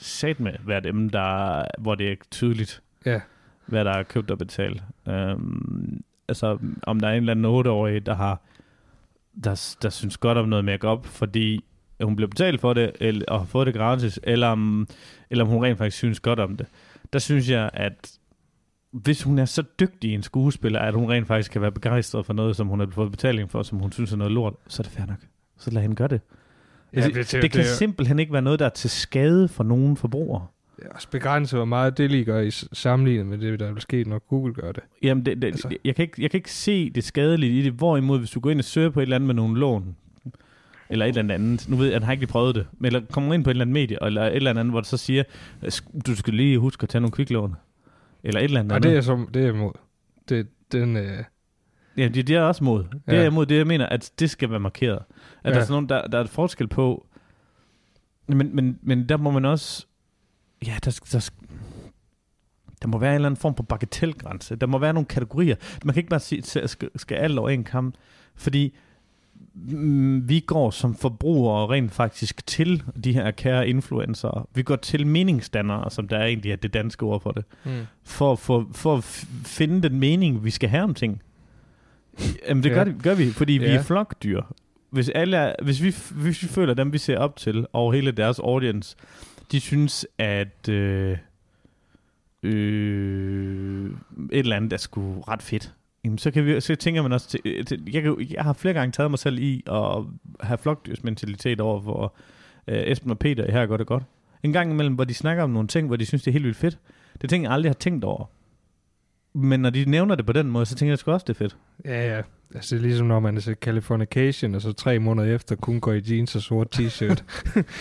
[0.00, 3.20] sat med være dem, der, hvor det er tydeligt, Ja,
[3.66, 4.82] hvad der er købt og betalt.
[5.08, 8.42] Øhm, altså, om der er en eller anden 8-årig, der har
[9.44, 11.64] der, der synes godt om noget makeup, fordi
[12.06, 14.88] hun bliver betalt for det, eller, og har fået det gratis, eller om,
[15.30, 16.66] eller om hun rent faktisk synes godt om det.
[17.12, 18.12] Der synes jeg, at
[18.92, 22.32] hvis hun er så dygtig en skuespiller, at hun rent faktisk kan være begejstret for
[22.32, 24.84] noget, som hun har fået betaling for, som hun synes er noget lort, så er
[24.84, 25.18] det fair nok.
[25.58, 26.20] Så lad hende gøre det.
[26.92, 28.90] ja Altså, det, det, det kan det, er simpelthen ikke være noget, der er til
[28.90, 30.46] skade for nogen forbrugere.
[30.94, 34.04] også begrænset, hvor meget det lige gør i s- sammenlignet med det, der vil ske,
[34.04, 34.82] når Google gør det.
[35.02, 35.68] Jamen, det, det, Altså.
[35.68, 35.78] altså.
[35.84, 37.72] jeg, kan ikke, jeg kan ikke se det skadelige i det.
[37.72, 39.96] Hvorimod, hvis du går ind og søger på et eller andet med nogle lån,
[40.90, 41.68] eller et eller andet.
[41.68, 42.66] Nu ved jeg, han har ikke lige prøvet det.
[42.78, 44.88] Men eller kommer ind på et eller andet medie, eller et eller andet, hvor det
[44.88, 45.22] så siger,
[46.06, 47.56] du skal lige huske at tage nogle kviklån.
[48.22, 48.72] Eller et eller andet.
[48.72, 49.72] Og det er, som, det er imod.
[50.28, 51.24] Det, den, øh...
[51.96, 52.84] Ja, det, det er også mod.
[52.84, 53.16] Det ja.
[53.16, 54.98] er imod det, jeg mener, at det skal være markeret.
[54.98, 55.04] At
[55.44, 55.50] ja.
[55.50, 57.06] der er sådan nogen, der, der er et forskel på,
[58.26, 59.86] men, men, men der må man også,
[60.66, 61.30] ja, der, der,
[62.82, 64.56] der må være en eller anden form for bagatelgrænse.
[64.56, 65.56] Der må være nogle kategorier.
[65.84, 67.94] Man kan ikke bare sige, at skal, skal alt over en kamp,
[68.34, 68.76] fordi
[70.22, 74.48] vi går som forbrugere rent faktisk til de her kære influencer.
[74.54, 77.70] Vi går til meningsdannere, som der er egentlig er det danske ord for det, mm.
[78.04, 79.04] for, for, for at
[79.44, 81.22] finde den mening, vi skal have om ting.
[82.48, 82.74] Jamen det ja.
[82.74, 83.70] gør, gør vi, fordi ja.
[83.70, 84.42] vi er flokdyr.
[84.90, 88.10] Hvis, alle er, hvis, vi, hvis vi føler dem, vi ser op til, og hele
[88.10, 88.96] deres audience,
[89.52, 91.18] de synes, at øh,
[92.42, 93.90] øh,
[94.32, 97.28] et eller andet er sgu ret fedt, jamen så, kan vi, så tænker man også,
[97.28, 100.04] til, til, jeg, kan, jeg har flere gange taget mig selv i at
[100.40, 102.14] have flokdyrsmentalitet over for
[102.68, 104.02] øh, Esben og Peter her går det godt.
[104.42, 106.44] En gang imellem, hvor de snakker om nogle ting, hvor de synes, det er helt
[106.44, 106.78] vildt fedt.
[107.12, 108.26] Det er ting, jeg aldrig har tænkt over.
[109.34, 111.38] Men når de nævner det på den måde, så tænker jeg sgu også, det er
[111.38, 111.56] fedt.
[111.84, 112.22] Ja, ja.
[112.54, 115.92] Altså, det er ligesom, når man er Californication, og så tre måneder efter kun går
[115.92, 117.22] i jeans og sort t-shirt.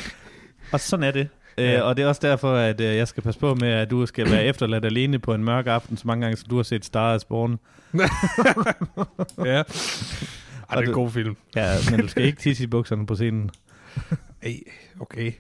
[0.74, 1.28] og sådan er det.
[1.58, 1.78] Ja.
[1.78, 4.06] Øh, og det er også derfor, at øh, jeg skal passe på med, at du
[4.06, 6.86] skal være efterladt alene på en mørk aften, så mange gange, som du har set
[6.86, 7.60] Star of Spawn.
[9.46, 9.64] ja.
[10.70, 11.38] Ej, det er en god film.
[11.56, 13.52] Ja, men du skal ikke tisse i bukserne på scenen.
[14.42, 14.60] Ej,
[15.00, 15.32] okay.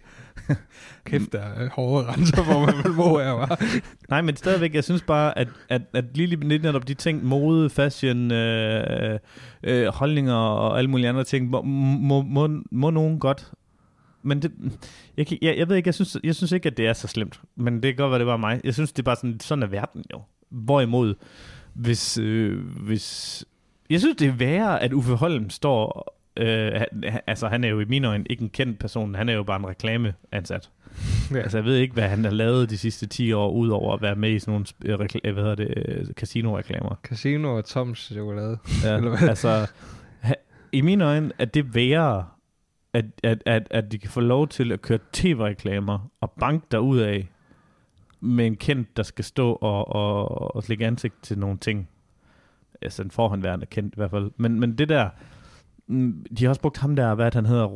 [1.06, 3.64] Kæft, der er hårde renser, hvor man vil bo her, var.
[4.10, 7.70] Nej, men stadigvæk, jeg synes bare, at, at, at lige lidt netop de ting, mode,
[7.70, 9.20] fashion, øh,
[9.64, 13.52] øh, holdninger og alle mulige andre ting, må, må, må, må nogen godt
[14.24, 14.52] men det,
[15.18, 17.42] jeg, jeg, jeg ved ikke, jeg synes, jeg synes ikke, at det er så slemt.
[17.56, 18.62] Men det kan godt være, det var mig.
[18.64, 20.22] Jeg synes, det er bare sådan, sådan er verden jo.
[20.50, 21.16] Hvorimod,
[21.74, 23.46] hvis, øh, hvis...
[23.90, 26.16] Jeg synes, det er værre, at Uffe Holm står...
[26.38, 26.82] Øh,
[27.28, 29.16] altså, han er jo i mine øjne ikke en kendt person.
[29.16, 30.70] Han er jo bare en reklameansat.
[31.32, 31.38] Ja.
[31.38, 34.16] Altså, jeg ved ikke, hvad han har lavet de sidste 10 år, udover at være
[34.16, 36.96] med i sådan nogle øh, rekl- hvad hedder det, øh, casino-reklamer.
[37.04, 38.58] Casino og Toms chokolade.
[38.84, 39.30] Ja, Eller hvad?
[39.30, 39.68] altså,
[40.72, 42.26] i mine øjne er det værre
[42.94, 47.00] at, at, at, at de kan få lov til at køre tv-reklamer og banke derud
[47.00, 47.30] af
[48.20, 51.90] med en kendt, der skal stå og, og, og lægge ansigt til nogle ting.
[52.82, 54.32] Altså en forhåndværende kendt i hvert fald.
[54.38, 55.10] Men, men det der,
[56.38, 57.68] de har også brugt ham der, hvad han hedder,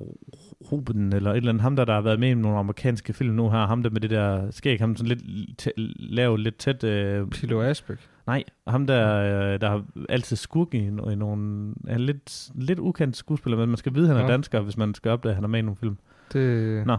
[0.71, 3.36] Ruben, eller et eller andet, ham der, der har været med i nogle amerikanske film
[3.36, 6.84] nu her, ham der med det der skæg, ham sådan lidt lavet lidt tæt...
[6.84, 7.97] Øh, Pilo Asbæk.
[8.28, 11.73] Nej, ham der, øh, der har altid skurk i, i nogle...
[11.88, 14.32] Er lidt, lidt ukendt skuespiller, men man skal vide, at han er ja.
[14.32, 15.97] dansker, hvis man skal opdage, at han er med i nogle film.
[16.34, 16.88] Det...
[16.88, 16.97] Nå.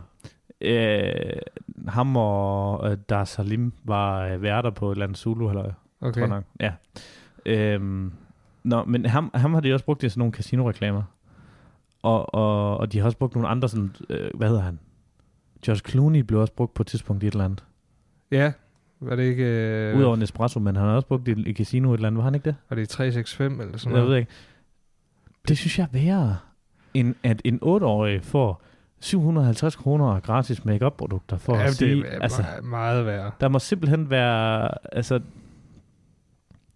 [0.60, 1.40] Øh,
[1.88, 6.20] ham og øh, Dar Salim var øh, værter på et eller andet Zulu, eller okay.
[6.20, 6.44] tror nok.
[6.60, 6.72] Ja.
[7.46, 8.10] Øh,
[8.64, 11.02] nå, men ham, ham har de også brugt i sådan nogle casino-reklamer.
[12.02, 13.94] Og, og, og de har også brugt nogle andre sådan...
[14.10, 14.78] Øh, hvad hedder han?
[15.64, 17.64] George Clooney blev også brugt på et tidspunkt i et eller andet.
[18.30, 18.52] Ja,
[19.00, 19.44] var det ikke...
[19.44, 19.98] Øh...
[19.98, 22.34] Udover Nespresso, men han har også brugt det i casino et eller andet, var han
[22.34, 22.56] ikke det?
[22.68, 24.02] Var det 365 eller sådan noget?
[24.02, 24.30] Jeg ved ikke.
[25.48, 26.36] Det synes jeg er værre,
[26.94, 28.62] end at en 8-årig får
[29.00, 31.96] 750 kroner gratis make-up-produkter for ja, at sige...
[31.96, 33.30] det er altså, meget værre.
[33.40, 34.70] Der må simpelthen være...
[34.96, 35.20] Altså,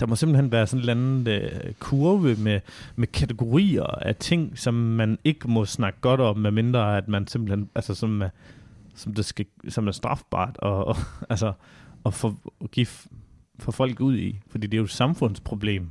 [0.01, 2.61] der må simpelthen være sådan en eller anden øh, kurve med,
[2.97, 7.71] med kategorier af ting, som man ikke må snakke godt om, medmindre at man simpelthen,
[7.75, 8.23] altså som,
[8.95, 10.97] som, det skal, som er strafbart, og, og
[11.31, 11.53] altså,
[12.07, 12.35] at, for,
[12.65, 12.87] at give
[13.59, 14.41] for folk ud i.
[14.51, 15.89] Fordi det er jo et samfundsproblem.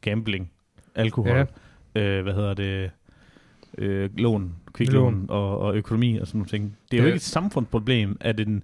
[0.00, 0.50] Gambling,
[0.94, 1.46] alkohol,
[1.94, 2.00] ja.
[2.00, 2.90] øh, hvad hedder det,
[3.78, 6.76] øh, lån, kviklån og, og økonomi og sådan nogle ting.
[6.90, 7.02] Det er ja.
[7.02, 8.62] jo ikke et samfundsproblem, at en,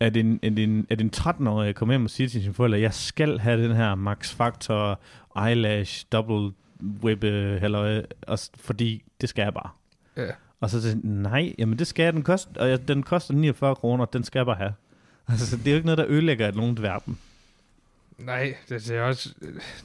[0.00, 2.94] at en, at en, at en 13-årig kommer hjem og siger til sine forældre, jeg
[2.94, 5.00] skal have den her Max Factor
[5.46, 6.52] eyelash double
[7.02, 8.02] whip, eller,
[8.56, 9.70] fordi det skal jeg bare.
[10.16, 10.30] Ja.
[10.60, 13.74] Og så siger nej, jamen det skal jeg, den koster, og jeg, den koster 49
[13.74, 14.72] kroner, den skal jeg bare have.
[15.28, 17.18] Altså, det er jo ikke noget, der ødelægger nogen verden.
[18.18, 19.34] Nej, det er også...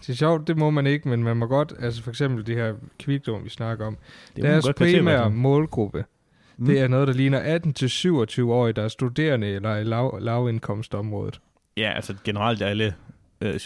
[0.02, 1.74] Det er sjovt, det må man ikke, men man må godt...
[1.80, 3.98] Altså for eksempel de her kviklån, vi snakker om.
[4.36, 6.06] Det Deres primære målgruppe,
[6.58, 6.66] mm.
[6.66, 11.42] det er noget, der ligner 18-27-årige, der er studerende eller i lav, lavindkomstområdet.
[11.78, 12.96] Ja, altså generelt alle...
[13.42, 13.60] Øh,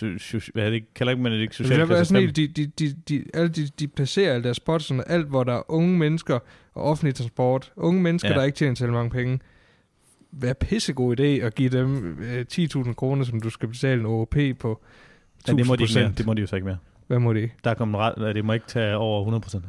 [0.54, 3.23] hvad er det, kalder ikke man det ikke socialt klasse sådan de, de, de, de,
[3.34, 6.39] alle de, de placerer alle deres spots, sådan alt, hvor der er unge mennesker
[6.73, 7.71] og offentlig transport.
[7.76, 8.36] Unge mennesker, ja.
[8.36, 9.39] der ikke tjener til mange penge
[10.32, 14.36] være pissegod idé at give dem øh, 10.000 kroner, som du skal betale en OOP
[14.60, 14.82] på
[15.50, 15.52] 1000%.
[15.52, 16.12] Ja, det må, de ikke mere.
[16.17, 16.78] det må de jo så ikke mere.
[17.08, 19.62] Hvad må de Der er kommet ret, det må ikke tage over 100%.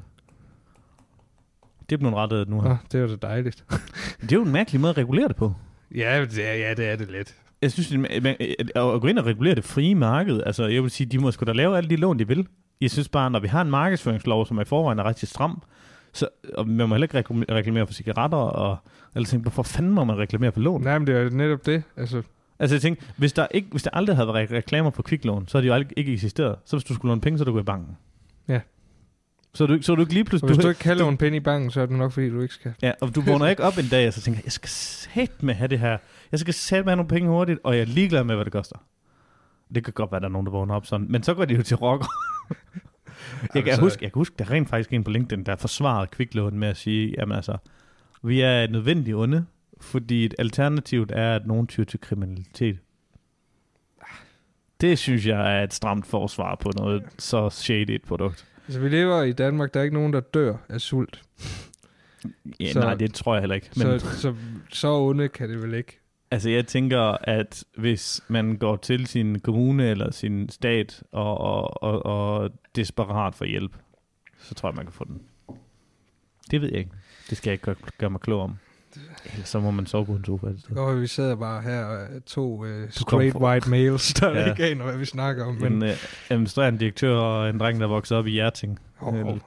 [1.88, 2.70] Det er blevet rettet nu her.
[2.70, 3.64] Ah, det er jo dejligt.
[4.20, 5.55] det er jo en mærkelig måde at regulere det på.
[5.94, 7.35] Ja, det er, ja, det er det lidt.
[7.62, 7.92] Jeg synes,
[8.74, 11.44] at gå ind og regulere det frie marked, altså jeg vil sige, de må sgu
[11.44, 12.46] da lave alle de lån, de vil.
[12.81, 15.62] Jeg synes bare, når vi har en markedsføringslov, som er i forvejen er rigtig stram,
[16.12, 18.77] Så, og man må heller ikke reklam- reklamere for cigaretter, og
[19.14, 20.83] eller tænke, hvorfor fanden må man reklamere for lån?
[20.83, 21.83] Nej, men det er netop det.
[21.96, 22.22] Altså,
[22.61, 25.46] Altså jeg tænker, hvis der, ikke, hvis der aldrig havde været re- reklamer for kviklån,
[25.48, 26.57] så havde de jo aldrig, ikke eksisteret.
[26.64, 27.96] Så hvis du skulle låne penge, så du gå i banken.
[28.48, 28.61] Ja.
[29.54, 30.54] Så er du, ikke- så er du ikke lige og pludselig...
[30.54, 32.54] hvis du ikke kan låne penge i banken, så er det nok, fordi du ikke
[32.54, 32.74] skal.
[32.82, 35.54] Ja, og du vågner ikke op en dag, og så tænker, jeg skal sæt med
[35.54, 35.98] have det her.
[36.32, 38.52] Jeg skal sæt med have nogle penge hurtigt, og jeg er ligeglad med, hvad det
[38.52, 38.76] koster.
[39.74, 41.06] Det kan godt være, der er nogen, der vågner op sådan.
[41.11, 42.06] Men så går de jo til rocker.
[43.54, 45.56] jeg, kan Altså- huske, jeg kan huske, der er rent faktisk en på LinkedIn, der
[45.56, 47.56] forsvarede kviklån med at sige, jamen altså,
[48.22, 49.46] vi er et nødvendigt onde,
[49.80, 52.78] fordi et alternativt er, at nogen tyr til kriminalitet.
[54.80, 58.46] Det synes jeg er et stramt forsvar på noget så shady et produkt.
[58.68, 61.22] Altså, vi lever i Danmark, der er ikke nogen, der dør af sult.
[62.61, 63.70] Ja, Så- nej, det tror jeg heller ikke.
[63.76, 64.35] Men, Så, så,
[64.72, 65.98] så onde kan det vel ikke.
[66.31, 71.83] Altså jeg tænker, at hvis man går til sin kommune eller sin stat og, og,
[71.83, 73.72] og, og desperat for hjælp,
[74.38, 75.22] så tror jeg, man kan få den.
[76.50, 76.90] Det ved jeg ikke.
[77.31, 78.57] Det skal jeg ikke gøre, gøre mig klog om.
[79.33, 80.46] Ellers så må man sove på en sofa.
[80.46, 80.77] et sted.
[80.77, 84.51] Og vi sidder bare her er to uh, straight white males, der Ja.
[84.51, 85.55] ikke aner, hvad vi snakker om.
[85.55, 85.90] Men, En øh,
[86.31, 88.79] administrerende direktør og en dreng, der voksede op i Hjerting.
[89.01, 89.38] oh, oh, oh.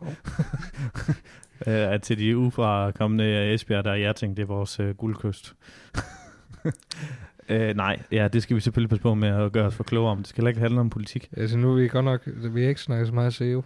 [1.67, 4.95] Øh, er til de ufra kommende af Esbjerg, der er Hjerting, det er vores øh,
[4.95, 5.53] guldkyst.
[7.51, 10.11] øh, nej, ja, det skal vi selvfølgelig passe på med at gøre os for klogere
[10.11, 10.17] om.
[10.17, 11.29] Det skal heller ikke handle om politik.
[11.37, 12.21] Altså, nu er vi godt nok...
[12.53, 13.63] Vi har ikke snakket så meget SEO.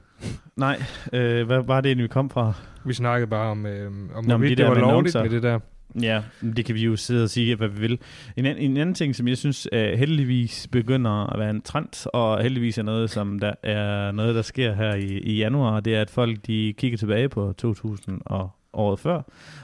[0.56, 0.82] Nej,
[1.14, 2.54] øh, hvad var det egentlig, vi kom fra?
[2.86, 5.44] Vi snakkede bare om, øh, om Nå, hvorvidt det det, var med lovligt med det
[5.44, 5.60] der.
[6.02, 8.00] Ja, det kan vi jo sidde og sige, hvad vi vil.
[8.38, 12.08] En, an, en anden ting, som jeg synes uh, heldigvis begynder at være en trend,
[12.14, 15.96] og heldigvis er noget, som der er noget, der sker her i, i januar, det
[15.96, 19.22] er, at folk de kigger tilbage på 2000 og året før,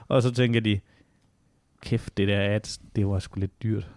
[0.07, 0.79] og så tænker de,
[1.81, 3.89] kæft, det der ads, det var sgu lidt dyrt.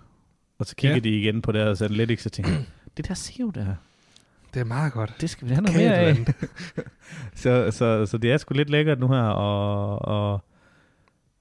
[0.59, 1.01] Og så kigger Ja.
[1.01, 2.53] de igen på deres analytics og tænker,
[2.97, 3.67] det der SEO der,
[4.55, 5.15] Det er meget godt.
[5.21, 6.17] det skal vi have noget mere af.
[7.43, 9.99] så, så, så det er sgu lidt lækkert nu her, og,
[10.33, 10.45] og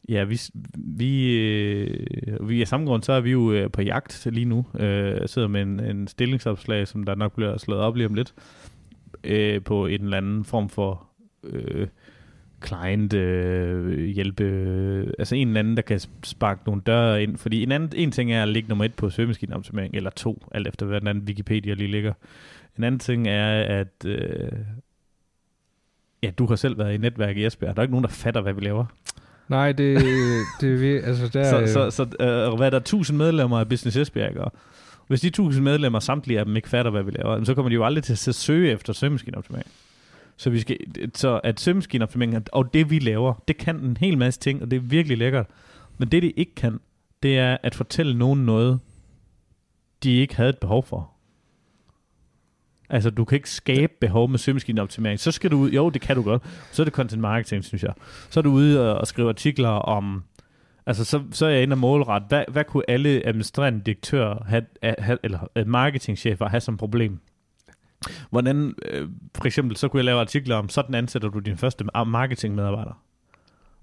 [0.09, 0.39] ja, vi,
[0.75, 4.65] vi, øh, vi af samme grund, så er vi jo øh, på jagt lige nu.
[4.79, 8.13] Øh, jeg sidder med en, en stillingsopslag, som der nok bliver slået op lige om
[8.13, 8.33] lidt,
[9.23, 11.07] øh, på en eller anden form for
[11.43, 11.87] øh,
[12.65, 17.63] client øh, hjælpe, øh, altså en eller anden, der kan sparke nogle døre ind, fordi
[17.63, 20.85] en, anden, en ting er at ligge nummer et på søgemaskineoptimering, eller to, alt efter
[20.85, 22.13] hvad den anden Wikipedia lige ligger.
[22.77, 24.51] En anden ting er, at øh,
[26.23, 27.75] ja, du har selv været i netværk i Esbjerg.
[27.75, 28.85] Der er ikke nogen, der fatter, hvad vi laver.
[29.47, 29.97] Nej, det,
[30.61, 33.69] det er vi, altså der, Så, så, så øh, hvad er der 1000 medlemmer af
[33.69, 34.53] Business Esbjerg, og
[35.07, 37.73] hvis de 1000 medlemmer, samtlige af dem ikke fatter, hvad vi laver, så kommer de
[37.73, 39.71] jo aldrig til at søge efter søgemaskineoptimering.
[40.37, 40.77] Så, vi skal,
[41.15, 44.77] så at søgemaskineoptimering og det vi laver, det kan en hel masse ting, og det
[44.77, 45.45] er virkelig lækkert.
[45.97, 46.79] Men det de ikke kan,
[47.23, 48.79] det er at fortælle nogen noget,
[50.03, 51.13] de ikke havde et behov for.
[52.89, 55.19] Altså, du kan ikke skabe behov med søgemaskineoptimering.
[55.19, 56.43] Så skal du ud, jo, det kan du godt.
[56.71, 57.93] Så er det content marketing, synes jeg.
[58.29, 60.23] Så er du ude og, skrive artikler om,
[60.85, 64.65] altså så, så er jeg inde og målret, hvad, hvad kunne alle administrerende direktører have,
[64.99, 67.19] have, eller øh, marketingchefer have som problem?
[68.29, 71.85] Hvordan, øh, for eksempel, så kunne jeg lave artikler om, sådan ansætter du din første
[72.05, 73.03] marketingmedarbejder.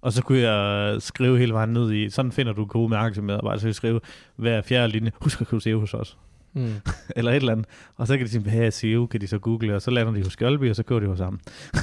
[0.00, 3.64] Og så kunne jeg skrive hele vejen ned i, sådan finder du gode marketingmedarbejdere, så
[3.64, 4.00] kan jeg skrive
[4.36, 6.18] hver fjerde linje, husk at købe SEO hos os
[6.52, 6.74] mm.
[7.16, 7.66] eller et eller andet.
[7.96, 10.12] Og så kan de sige, hvad er SEO, kan de så google, og så lander
[10.12, 11.40] de hos Skjoldby, og så kører de hos ham.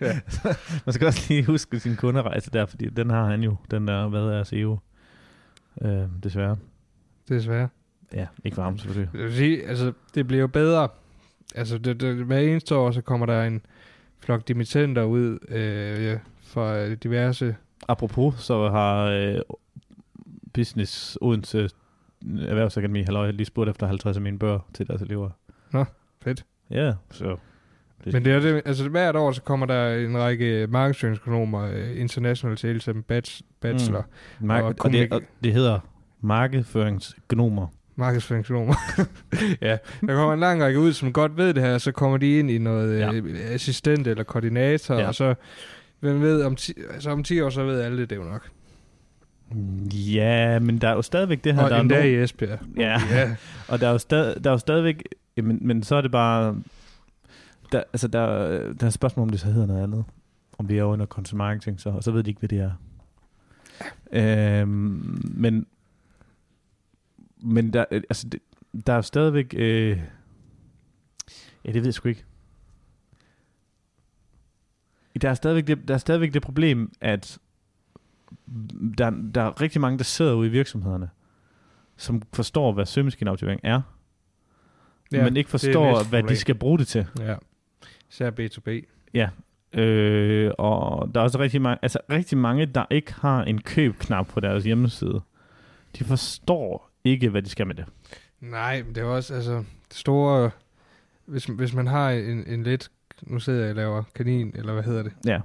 [0.00, 0.20] Ja.
[0.86, 4.08] Man skal også lige huske sin kunderejse der, fordi den har han jo, den der,
[4.08, 4.78] hvad er SEO,
[5.82, 6.56] øh, desværre.
[7.28, 7.68] desværre.
[8.14, 9.10] Ja, ikke for ham selvfølgelig.
[9.14, 10.88] Jeg vil sige, altså, det bliver jo bedre.
[11.54, 13.66] Altså, det, det, hver eneste år, så kommer der en
[14.20, 17.56] flok dimittenter ud øh, fra diverse...
[17.88, 19.36] Apropos, så har øh,
[20.54, 21.68] Business Odense
[22.38, 25.30] Erhvervsakademi, halløj, lige spurgt efter 50 af mine bøger til deres elever.
[26.22, 26.44] Fedt.
[26.70, 27.36] Ja, så...
[28.04, 32.00] Det, Men det er det, altså hvert år, så kommer der en række markedsføringsøkonomer, øh,
[32.00, 34.04] international sales and bach- bachelor,
[34.40, 34.46] mm.
[34.46, 35.80] mark- og og, det, og det hedder
[36.20, 37.66] markedsføringsgnomer.
[37.96, 38.74] Markedsføringsøkonomer.
[39.62, 42.38] ja, der kommer en lang række ud, som godt ved det her, så kommer de
[42.38, 43.12] ind i noget Ja.
[43.12, 45.06] øh, assistent eller koordinator, Ja.
[45.06, 45.34] og så,
[46.00, 48.28] hvem ved, om 10, altså om 10 år, så ved alle det, det er jo
[48.30, 48.48] nok.
[49.94, 52.58] Ja, men der er jo stadigvæk det her, Og der er endda nogen- i Esbjerg.
[52.76, 53.00] Ja.
[53.10, 53.36] ja.
[53.68, 55.02] Og der er jo, stad, der er jo stadigvæk,
[55.36, 56.56] men, men så er det bare,
[57.72, 58.26] der, altså der,
[58.72, 60.04] der er et spørgsmål, om det så hedder noget andet.
[60.58, 62.70] Om det er under content marketing, så, og så ved de ikke, hvad det er.
[64.12, 65.66] Øhm, men,
[67.42, 68.40] men der, altså det,
[68.86, 70.00] der er stadigvæk, øh,
[71.64, 72.24] ja, det ved jeg sgu ikke.
[75.22, 77.38] Der er stadigvæk det, der er stadigvæk det problem, at
[78.98, 81.10] der, der er rigtig mange, der sidder ude i virksomhederne,
[81.96, 83.82] som forstår, hvad søgemaskineoptimering er,
[85.12, 87.06] Ja, men ikke forstår, hvad de skal bruge det til.
[87.18, 87.36] Ja.
[88.10, 88.86] Især B2B.
[89.14, 89.28] Ja,
[89.74, 94.26] Øh, og der er også rigtig mange, altså rigtig mange, der ikke har en køb-knap
[94.26, 95.20] på deres hjemmeside.
[95.98, 97.84] De forstår ikke, hvad de skal med det.
[98.40, 100.50] Nej, men det er også, altså, store...
[101.26, 102.90] Hvis, hvis man har en, en lidt...
[103.22, 105.12] Nu sidder jeg og laver kanin, eller hvad hedder det?
[105.26, 105.40] Ja.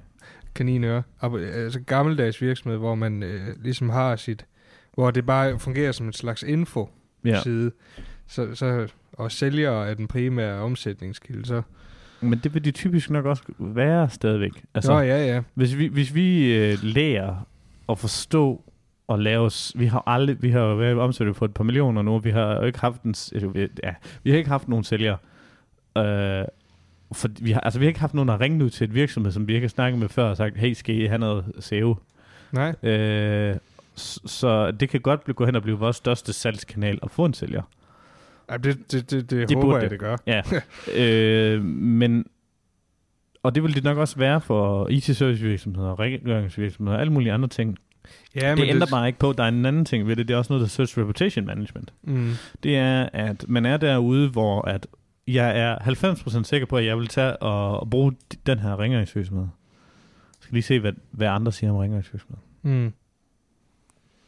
[0.55, 1.03] Kaninøre.
[1.21, 4.45] Altså gammeldags virksomhed, hvor man øh, ligesom har sit...
[4.93, 6.89] Hvor det bare fungerer som en slags info
[7.25, 7.41] Ja.
[7.43, 7.71] side.
[8.27, 11.61] Så, så, og sælgere er den primære omsætningskilde, så...
[12.21, 14.51] Men det vil de typisk nok også være stadigvæk.
[14.73, 15.41] Altså, Nå, ja, ja.
[15.53, 17.47] hvis vi, hvis vi øh, lærer
[17.89, 18.63] at forstå
[19.07, 19.51] og lave...
[19.75, 20.41] Vi har aldrig...
[20.41, 22.19] Vi har jo været omsat for et par millioner nu.
[22.19, 23.09] Vi har jo ikke haft en...
[23.09, 23.93] altså, vi- Ja,
[24.23, 25.17] vi har ikke haft nogen sælgere.
[25.97, 26.45] Øh,
[27.13, 28.93] for vi har, altså, vi har ikke haft nogen, der har ringet ud til et
[28.93, 31.45] virksomhed, som vi ikke har snakket med før og sagt, hey, skal I have noget
[31.59, 31.95] SEO?
[32.51, 33.55] Nej, Øh,
[34.25, 37.33] så det kan godt blive, gå hen og blive vores største salgskanal at få en
[37.33, 37.61] sælger.
[38.49, 39.91] Ej, det, det, det, det, Det det håber jeg, det.
[39.91, 40.17] det gør.
[40.27, 40.41] Ja.
[41.03, 42.25] øh, men,
[43.43, 47.77] og det vil det nok også være for IT-servicevirksomheder, rengøringsvirksomheder og alle mulige andre ting.
[48.35, 50.27] Ja, det ændrer bare ikke på, at der er en anden ting ved det.
[50.27, 51.93] Det er også noget, der Search Reputation Management.
[52.03, 52.31] Mm.
[52.63, 54.87] Det er, at man er derude, hvor at
[55.27, 58.13] jeg er 90% sikker på, at jeg vil tage og, og bruge
[58.45, 59.43] den her rengøringsvirksomhed.
[59.43, 62.37] Jeg skal lige se, hvad, hvad andre siger om rengøringsvirksomhed.
[62.61, 62.93] Mm.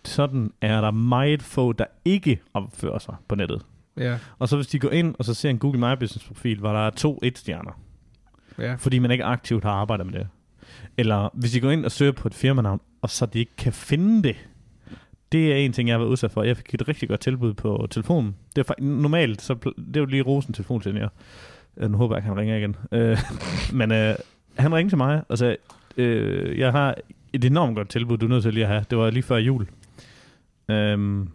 [0.05, 3.65] Sådan er der meget få, der ikke opfører sig på nettet.
[3.97, 6.59] Ja, Og så hvis de går ind og så ser en Google My Business profil,
[6.59, 7.79] hvor der er to et-stjerner,
[8.59, 8.75] ja.
[8.75, 10.27] fordi man ikke aktivt har arbejdet med det.
[10.97, 13.73] Eller hvis de går ind og søger på et firmanavn, og så de ikke kan
[13.73, 14.35] finde det.
[15.31, 16.43] Det er en ting, jeg har været udsat for.
[16.43, 18.35] Jeg fik et rigtig godt tilbud på telefonen.
[18.55, 21.09] Det er normalt, så det er jo lige rosen telefonsælger.
[21.77, 22.75] Øh, Nu håber jeg ikke, han ringer igen.
[22.91, 23.17] Øh,
[23.79, 24.15] men øh,
[24.57, 25.57] han ringte til mig og sagde,
[25.97, 26.95] øh, jeg har
[27.33, 28.85] et enormt godt tilbud, du er nødt til lige at have.
[28.89, 29.67] Det var lige før jul.
[30.69, 31.29] Øhm,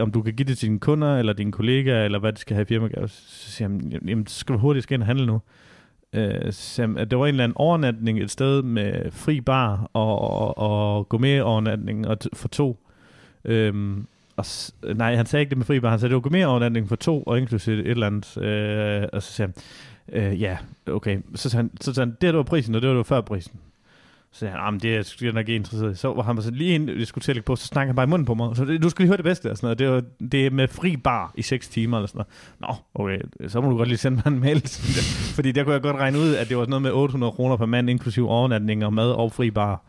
[0.00, 2.54] om du kan give det til dine kunder, eller dine kollegaer, eller hvad de skal
[2.54, 3.08] have i firmagave.
[3.08, 5.40] Så siger han, "Jamen, jamen, skal du hurtigt skal ind og handle nu.
[6.14, 10.18] Øh, så at det var en eller anden overnatning et sted med fri bar og,
[10.18, 12.78] og, og gourmet-overnatning og t- for to.
[13.44, 15.90] Øhm, og s- nej, han sagde ikke det med fri bar.
[15.90, 18.38] Han sagde, det var gourmet-overnatning for to, og inklusive et eller andet.
[18.38, 19.54] Øh, og så siger han,
[20.32, 21.18] øh, ja, okay.
[21.34, 23.20] Så sagde han, så sagde han, det var prisen, og det var, det var før
[23.20, 23.52] prisen.
[24.34, 25.94] Så sagde han, "Ah, det er jeg nok ikke interesseret i.
[25.94, 28.06] Så var han så lige inden jeg skulle til at på, så snakkede han bare
[28.06, 28.56] i munden på mig.
[28.56, 29.78] Så du skal lige høre det bedste og sådan noget.
[29.78, 32.24] Det, var, det er med fri bar i 6 timer eller sådan
[32.60, 32.78] noget.
[32.94, 34.62] Nå, okay, så må du godt lige sende mig en mail.
[35.36, 37.56] Fordi der kunne jeg godt regne ud, at det var sådan noget med 800 kroner
[37.56, 39.82] per mand, inklusive overnatning og mad og fri bar.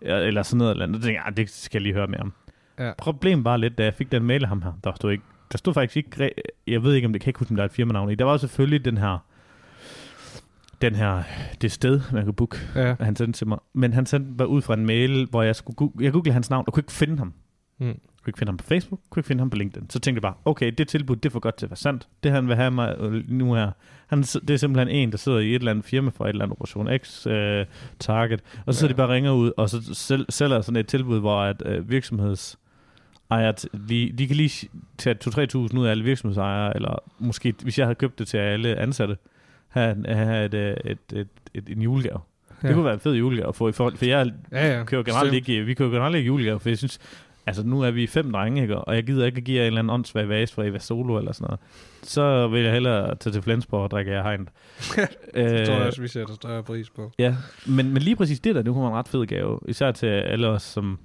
[0.00, 0.70] Eller sådan noget.
[0.70, 1.02] Eller andet.
[1.02, 2.32] Så tænkte jeg, "Ah, det skal jeg lige høre mere om.
[2.78, 2.92] Ja.
[2.98, 5.58] Problemet var lidt, da jeg fik den mail af ham her, der stod ikke, der
[5.58, 6.30] stod faktisk ikke,
[6.66, 8.14] jeg ved ikke, om det kan ikke huske, om der er et firmanavn i.
[8.14, 9.24] Der var selvfølgelig den her,
[10.82, 11.22] den her,
[11.60, 12.94] det sted, man kunne booke, Ja.
[13.00, 13.58] han sendte til mig.
[13.74, 16.50] Men han sendte mig ud fra en mail, hvor jeg skulle google, jeg googlede hans
[16.50, 17.32] navn, og kunne ikke finde ham.
[17.78, 17.86] Mm.
[17.86, 19.90] Kunne ikke finde ham på Facebook, kunne ikke finde ham på LinkedIn.
[19.90, 22.08] Så tænkte jeg bare, okay, det tilbud, det er for godt til at være sandt.
[22.22, 23.70] Det han vil have mig øh, nu her.
[24.06, 26.44] Han, det er simpelthen en, der sidder i et eller andet firma for et eller
[26.44, 27.66] andet Operation X øh,
[27.98, 28.40] target.
[28.66, 28.92] Og så sidder Ja.
[28.94, 32.58] de bare ringer ud, og så sælger sådan et tilbud, hvor at øh, virksomheds
[33.30, 34.68] ejer, t- de, de kan lige
[34.98, 38.76] tage 2-3.000 ud af alle virksomhedsejere, eller måske, hvis jeg havde købt det til alle
[38.76, 39.16] ansatte,
[39.72, 42.20] have, have et, øh, et, et, et, en julegave.
[42.62, 42.68] Ja.
[42.68, 44.84] Det kunne være en fed julegave at få i forhold, for jeg Ja, ja.
[44.84, 45.48] kører generelt Bestemt.
[45.48, 46.98] ikke, vi kører generelt ikke julegave, for jeg synes,
[47.46, 48.78] altså nu er vi fem drenge, ikke?
[48.78, 51.18] og jeg gider ikke at give jer en eller anden åndssvag vase fra Eva Solo
[51.18, 51.60] eller sådan noget.
[52.02, 54.40] Så vil jeg hellere tage til Flensborg og drikke af hegn.
[55.34, 57.12] Det tror jeg også, vi sætter større pris på.
[57.18, 59.58] Ja, men, men lige præcis det der, det kunne være en ret fed gave.
[59.68, 60.98] Især til alle os, som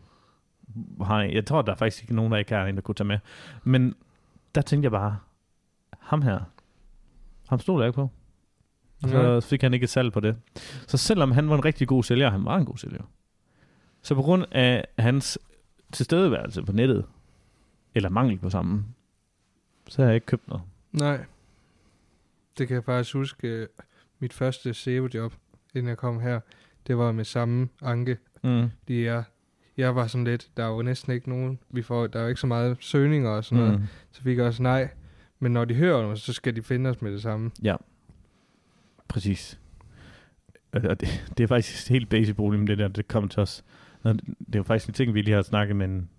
[1.02, 2.96] har en, Jeg tror, der er faktisk ikke nogen, der ikke har en, der kunne
[2.96, 3.20] tage med.
[3.64, 3.96] Men
[4.56, 5.18] der tænkte jeg bare,
[6.00, 6.40] ham her,
[7.50, 8.10] ham stod jeg ikke på.
[9.04, 9.40] Og så Ja.
[9.40, 10.36] fik han ikke et salg på det.
[10.88, 13.04] Så selvom han var en rigtig god sælger, han var en god sælger.
[14.02, 15.40] Så på grund af hans
[15.94, 17.06] tilstedeværelse på nettet,
[17.96, 18.86] eller mangel på samme,
[19.88, 20.64] så har jeg ikke købt noget.
[20.92, 21.26] Nej.
[22.58, 23.48] Det kan jeg faktisk huske.
[23.48, 23.68] øh,
[24.20, 25.34] Mit første SEO-job,
[25.76, 26.40] inden jeg kom her,
[26.88, 28.18] det var med samme anke.
[28.44, 28.70] Mm.
[28.80, 29.24] Fordi jeg,
[29.78, 32.30] jeg var sådan lidt, der er jo næsten ikke nogen, vi får, der er jo
[32.30, 33.66] ikke så meget søgninger og sådan mm.
[33.70, 33.82] noget.
[33.82, 33.88] Mm.
[34.12, 34.90] Så fik jeg også nej.
[35.40, 37.52] Men når de hører noget, så skal de finde os med det samme.
[39.08, 39.60] Præcis.
[40.74, 43.64] Og det, det er faktisk et helt basic problem, det der, det kommer til os.
[44.04, 44.20] Det
[44.54, 46.10] er jo faktisk en ting, vi lige har snakket med en,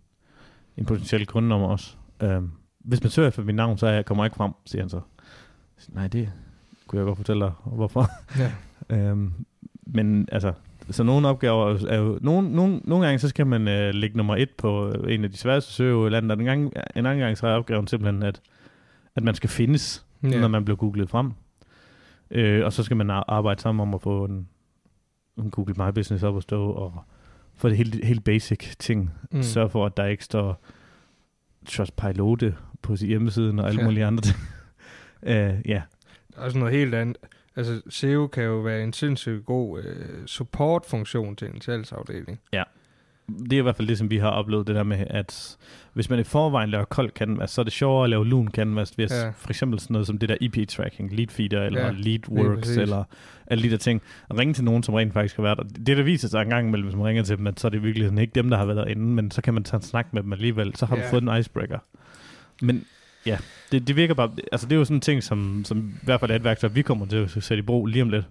[0.77, 1.97] en potentiel kunde om også.
[2.23, 4.83] Øhm, hvis man søger efter mit navn, så er jeg, kommer jeg ikke frem, siger
[4.83, 5.01] han så.
[5.77, 6.33] Siger, Nej, det
[6.87, 8.11] kunne jeg godt fortælle dig, hvorfor.
[8.39, 8.53] Ja.
[8.97, 9.33] øhm,
[9.87, 10.53] men altså,
[10.91, 12.19] så nogle opgaver er jo...
[12.23, 15.31] Nogle, nogle, nogle gange, så skal man øh, lægge nummer et på øh, en af
[15.31, 16.33] de sværeste søge eller andet.
[16.33, 16.65] Og en, gang,
[16.97, 18.41] en anden gang, så er opgaven simpelthen, at,
[19.17, 20.05] at man skal findes.
[20.23, 20.41] Ja.
[20.41, 21.33] når man bliver googlet frem.
[22.31, 24.49] Øh, og så skal man ar- arbejde sammen om at få en,
[25.39, 27.03] en Google My Business op at stå, og
[27.55, 29.11] få det helt, helt basic ting.
[29.33, 29.43] Mm.
[29.43, 30.65] Sørg for, at der ikke står
[31.67, 33.85] Trustpilote på sin hjemmesiden og alle Ja.
[33.87, 34.37] mulige andre ting.
[35.23, 35.83] øh, ja,
[36.35, 37.17] Der er også noget helt andet.
[37.57, 42.41] altså SEO kan jo være en sindssygt god øh, supportfunktion til en salgsafdeling.
[43.29, 45.57] Det er i hvert fald det, som vi har oplevet, det der med, at
[45.93, 48.99] hvis man i forvejen laver kold canvas, så er det sjovere at lave lun canvas,
[48.99, 49.25] ved Ja.
[49.25, 49.31] ja.
[49.37, 53.05] for eksempel sådan noget som det der EP-tracking, lead feeder, eller Ja, lead works, eller
[53.47, 54.03] alle de der ting.
[54.31, 55.65] At ringe til nogen, som rent faktisk har været der.
[55.65, 57.71] Det, der viser sig en gang imellem, hvis man ringer til dem, at så er
[57.71, 59.83] det virkelig sådan, ikke dem, der har været derinde, men så kan man tage en
[59.83, 61.03] snak med dem alligevel, så har Ja.
[61.03, 61.79] du fået en icebreaker.
[62.63, 62.85] Men
[63.27, 63.39] ja,
[63.73, 66.21] det, det virker bare, altså det er jo sådan en ting, som, som i hvert
[66.21, 68.25] fald er et værktøj, vi kommer til at sætte i brug lige om lidt.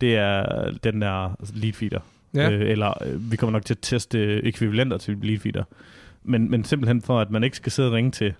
[0.00, 2.00] Det er den der lead feeder.
[2.34, 5.64] Ja, Øh, eller øh, vi kommer nok til at teste ekvivalenter til lead feeder.
[6.22, 8.34] Men, men simpelthen for, at man ikke skal sidde og ringe til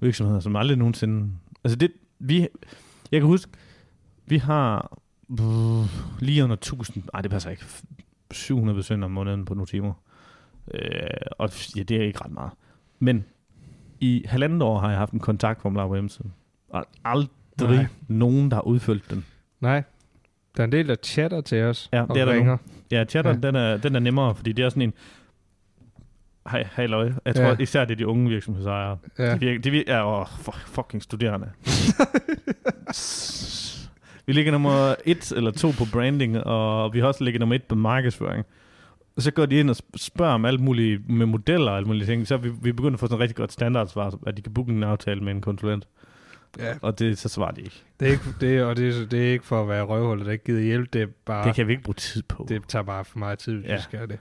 [0.00, 1.30] virksomheder, som aldrig nogensinde...
[1.64, 2.48] Altså det, vi...
[3.12, 3.52] Jeg kan huske,
[4.26, 4.98] vi har
[6.20, 7.04] lige under 1000...
[7.12, 7.64] Nej, det passer ikke.
[8.30, 9.92] 700 besøgende om måneden på nogle timer.
[10.74, 10.80] Øh,
[11.38, 12.50] og ja, det er ikke ret meget.
[12.98, 13.24] Men
[14.00, 16.32] i halvandet år har jeg haft en kontaktformular på hjemmesiden.
[16.68, 17.86] Og aldrig Nej.
[18.08, 19.24] Nogen, der har udfyldt den.
[19.60, 19.82] nej.
[20.56, 22.56] Der er en del, der chatter til os Ja, og det er der ringer.
[22.90, 23.36] Ja, chatter, Ja.
[23.36, 24.92] Den, er, den er nemmere, fordi det er sådan en...
[26.50, 27.12] Hej, hej løg.
[27.24, 27.56] Jeg tror Ja.
[27.58, 28.98] især, det er de unge virksomhedsejere.
[29.18, 29.24] Ja.
[29.24, 29.34] Ja.
[29.34, 31.50] De, virker, de virker, ja, åh, fuck, fucking studerende.
[34.26, 37.62] vi ligger nummer et eller to på branding, og vi har også ligget nummer et
[37.64, 38.44] på markedsføring.
[39.16, 41.86] Og så går de ind og sp- spørger om alt muligt med modeller og alt
[41.86, 42.26] muligt ting.
[42.26, 44.52] Så er vi, vi begynder at få sådan et rigtig godt standardsvar, at de kan
[44.54, 45.88] booke en aftale med en konsulent.
[46.58, 46.74] Ja.
[46.82, 47.82] Og det, så svarer de ikke.
[48.00, 50.32] Det er ikke, det, og det, er, det er ikke for at være røvhullet, der
[50.32, 50.92] ikke gider hjælp.
[50.92, 51.46] Det er bare...
[51.46, 52.46] Det kan vi ikke bruge tid på.
[52.48, 53.70] det tager bare for meget tid, hvis ja.
[53.70, 53.76] Ja.
[53.76, 54.18] vi skal det.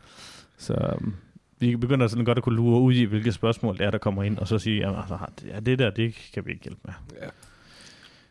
[0.58, 1.16] Så um,
[1.60, 4.24] vi begynder sådan godt at kunne lure ud i, hvilke spørgsmål det er, der kommer
[4.24, 5.18] ind, og så sige, jamen, altså,
[5.48, 6.94] ja, det der, det kan vi ikke hjælpe med.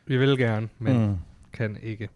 [0.07, 1.17] Vi vil gerne, men mm.
[1.53, 2.09] kan ikke.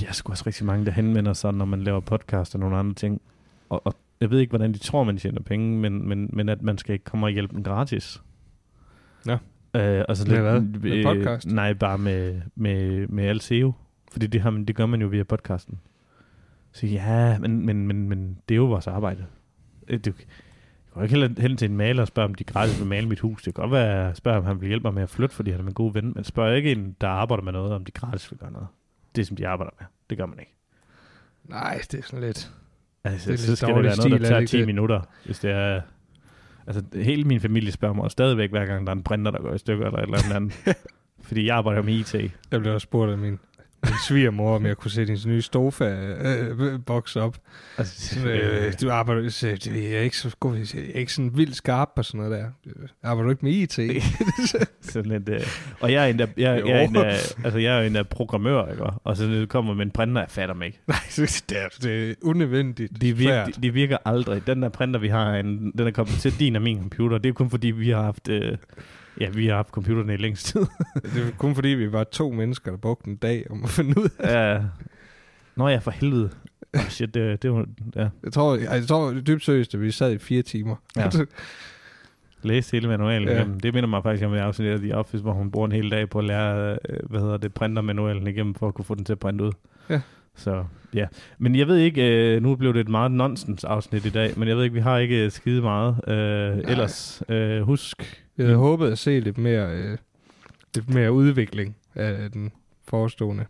[0.00, 2.76] Der er sgu også rigtig mange, der henvender sig, når man laver podcast og nogle
[2.76, 3.20] andre ting.
[3.68, 6.62] Og, og jeg ved ikke, hvordan de tror, man tjener penge, men, men, men at
[6.62, 8.22] man skal ikke komme og hjælpe dem gratis.
[9.24, 9.36] Nå.
[9.76, 10.60] Øh, altså Med hvad?
[10.60, 11.46] Med podcast?
[11.46, 13.72] Nej, bare med, med, med alt SEO.
[14.12, 15.80] Fordi det, har man, det gør man jo via podcasten.
[16.72, 19.24] Så ja, men, men, men, men det er jo vores arbejde.
[19.88, 20.14] Øh, Du, jeg
[20.94, 23.20] kan ikke heller hen til en maler og spørge, om de gratis vil male mit
[23.20, 23.42] hus.
[23.42, 25.34] Det kan godt være, at jeg spørger, om han vil hjælpe mig med at flytte,
[25.34, 26.12] fordi han er min gode ven.
[26.14, 28.66] Men spørger ikke en, der arbejder med noget, om de gratis vil gøre noget.
[29.16, 29.86] Det, som de arbejder med.
[30.10, 30.54] Det gør man ikke.
[31.44, 32.52] Nej, det er sådan lidt...
[33.04, 34.60] Altså, Det er så lidt skal det være noget, der er tager det 10 ikke
[34.60, 34.66] det?
[34.74, 35.80] minutter, hvis det er...
[36.66, 39.54] Altså, hele min familie spørger mig stadigvæk, hver gang der er en printer, der går
[39.54, 40.76] i stykker, eller et eller andet.
[41.26, 42.14] Fordi jeg arbejder med IT.
[42.50, 43.38] Jeg blev også spurgt af min, min
[44.08, 47.36] svigermor, om jeg kunne sætte hendes nye Stofa-boks op.
[47.78, 49.28] Altså, Øh, du arbejder...
[49.28, 50.54] Så, det er ikke så god.
[50.56, 52.72] Jeg er ikke sådan vildt skarp på sådan noget der.
[53.02, 54.02] Arbejder du ikke med IT?
[54.92, 55.40] sådan lidt, øh,
[55.80, 56.66] og jeg er en der, jeg, Jo.
[56.66, 57.04] jeg, er en der,
[57.44, 58.82] altså, jeg er en der programmør, ikke?
[58.84, 60.80] Og så det kommer med en printer, jeg fatter mig ikke.
[60.88, 63.00] Nej, det er, det er unødvendigt.
[63.00, 64.46] De virker, de, de virker aldrig.
[64.46, 67.18] Den der printer, vi har, en, den er kommet til din og min computer.
[67.18, 68.28] Det er kun fordi, vi har haft...
[68.28, 68.56] Øh,
[69.20, 70.60] ja, vi har haft computerne i længst tid.
[71.14, 73.98] Det er kun fordi, vi var to mennesker, der brugte en dag om at finde
[74.00, 74.62] ud af Ja.
[75.56, 76.30] Nå ja, for helvede.
[76.74, 77.66] Oh, shit, det, det var...
[77.96, 78.08] Ja.
[78.24, 80.76] Jeg tror, jeg, jeg tror dybt seriøst, at vi sad i fire timer.
[80.96, 81.10] Ja.
[82.42, 83.34] Læse hele manualen Ja.
[83.34, 83.40] ja.
[83.40, 83.60] igennem.
[83.60, 85.90] Det minder mig faktisk om, at jeg afsnittet i Office, hvor hun bruger en hel
[85.90, 89.04] dag på at lære, øh, hvad hedder det, printermanualen igennem, for at kunne få den
[89.04, 89.52] til at printe ud.
[89.90, 90.00] Ja.
[90.36, 90.64] Så,
[90.94, 91.06] ja.
[91.38, 94.48] Men jeg ved ikke, øh, nu blev det et meget nonsens afsnit i dag, men
[94.48, 96.08] jeg ved ikke, vi har ikke øh, skide meget.
[96.08, 98.20] Øh, ellers, øh, husk...
[98.38, 99.98] Jeg havde håbet at se lidt mere, øh,
[100.74, 102.52] lidt mere udvikling af den
[102.88, 103.44] forestående.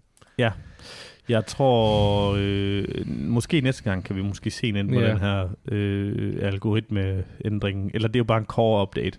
[1.28, 5.00] Jeg tror, øh, måske næste gang kan vi måske se ind på Ja.
[5.06, 5.10] ja.
[5.10, 7.90] den her øh, algoritmeændring.
[7.94, 9.18] Eller det er jo bare en core update.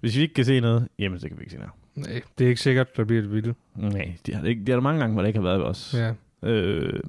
[0.00, 1.72] Hvis vi ikke kan se noget, jamen så kan vi ikke se noget.
[1.96, 3.56] Nej, det er ikke sikkert, der bliver det vildt.
[3.76, 5.94] Nej, det ikke- det er der mange gange, hvor det ikke har været ved os.
[5.98, 6.12] Ja.
[6.42, 7.00] Øh,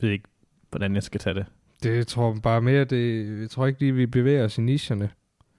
[0.00, 0.28] ved ikke,
[0.70, 1.46] hvordan jeg skal tage det.
[1.82, 4.60] Det jeg tror jeg bare mere, det, jeg tror ikke lige, vi bevæger os i
[4.60, 5.10] nicherne.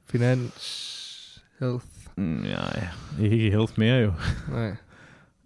[0.06, 1.86] Finans, health,
[2.18, 2.88] Mm, Nej,
[3.22, 4.14] ikke health mere jo.
[4.52, 4.76] nej,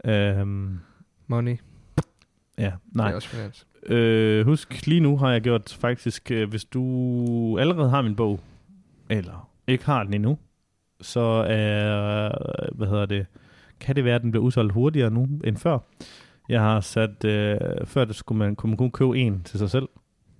[0.39, 0.79] Øhm,
[1.27, 1.57] money,
[2.57, 3.11] ja, det nej.
[3.11, 3.67] er også finans.
[3.85, 8.39] Øh, husk, lige nu har jeg gjort faktisk, øh, hvis du allerede har min bog,
[9.09, 10.37] eller ikke har den endnu,
[11.01, 11.19] så
[11.49, 12.31] er,
[12.75, 13.25] hvad hedder det,
[13.79, 15.79] kan det være, at den bliver udsolgt hurtigere nu end før.
[16.51, 19.69] Jeg har sat, øh, før det skulle man, kunne man kun købe en til sig
[19.69, 19.89] selv,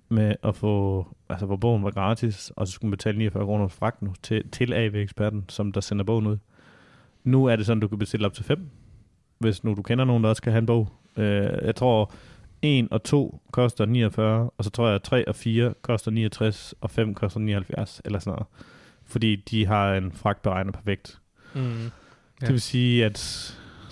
[0.08, 3.68] med at få, altså hvor bogen var gratis, og så skulle man betale 49 kroner
[3.68, 6.36] for fragt nu til, til AV-eksperten, som der sender bogen ud.
[7.24, 8.70] Nu er det sådan, du kan bestille op til fem,
[9.38, 10.88] hvis nu du kender nogen, der også skal have en bog.
[11.16, 12.12] Øh, jeg tror,
[12.62, 16.74] 1 og 2 koster 49, og så tror jeg, at 3 og 4 koster 69,
[16.80, 18.46] og 5 koster 79, eller sådan noget.
[19.04, 21.20] Fordi de har en fragtberegner per vægt.
[21.54, 21.60] Mm.
[21.60, 21.90] Ja.
[22.40, 23.18] Det vil sige, at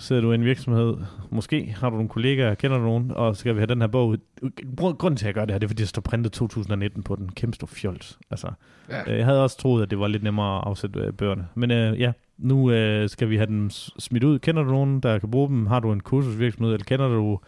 [0.01, 0.97] sidder du i en virksomhed,
[1.29, 3.87] måske har du nogle kollegaer, kender du nogen, og så skal vi have den her
[3.87, 4.17] bog.
[4.77, 7.15] Grunden til, at jeg gør det her, det er, fordi der står printet 2019 på
[7.15, 7.29] den.
[7.31, 8.19] Kæmpe stor fjols.
[8.31, 8.47] Altså,
[8.89, 9.11] Ja.
[9.11, 11.47] øh, jeg havde også troet, at det var lidt nemmere at afsætte øh, bøgerne.
[11.55, 14.39] Men øh, ja, nu øh, skal vi have dem smidt ud.
[14.39, 15.65] Kender du nogen, der kan bruge dem?
[15.65, 17.39] Har du en kursusvirksomhed, eller kender du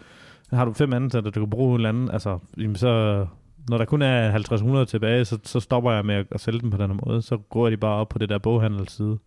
[0.53, 3.25] har du fem ansatte, der kan bruge en eller anden, altså, jamen så,
[3.69, 4.37] når der kun er
[4.83, 7.21] 50-100 tilbage, så, så stopper jeg med at, at sælge dem på den her måde.
[7.21, 9.17] Så går de bare op på det der boghandelsside,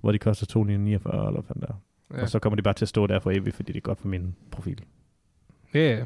[0.00, 1.74] hvor de koster 249 eller hvad der.
[2.10, 2.16] Ja.
[2.16, 2.22] Ja.
[2.22, 4.00] Og så kommer de bare til at stå der for evigt, fordi det er godt
[4.00, 4.80] for min profil.
[5.74, 6.04] Ja, ja.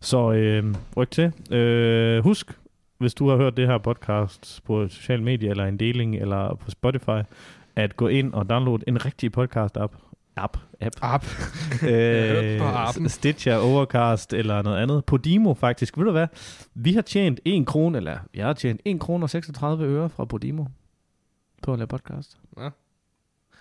[0.00, 1.54] Så øh, ryk til.
[1.54, 2.58] Øh, husk,
[2.98, 6.70] hvis du har hørt det her podcast på sociale medier, eller en deling, eller på
[6.70, 7.22] Spotify,
[7.76, 9.96] at gå ind og downloade en rigtig podcast-app.
[10.36, 10.56] App.
[10.80, 10.96] App.
[11.02, 11.24] App.
[11.80, 15.04] På øh, Stitcher, Overcast eller noget andet.
[15.04, 15.98] Podimo faktisk.
[15.98, 16.26] Ved du hvad?
[16.74, 20.24] Vi har tjent 1 krone, eller jeg har tjent 1 krone og 36 øre fra
[20.24, 20.64] Podimo
[21.62, 22.38] på at lave podcast.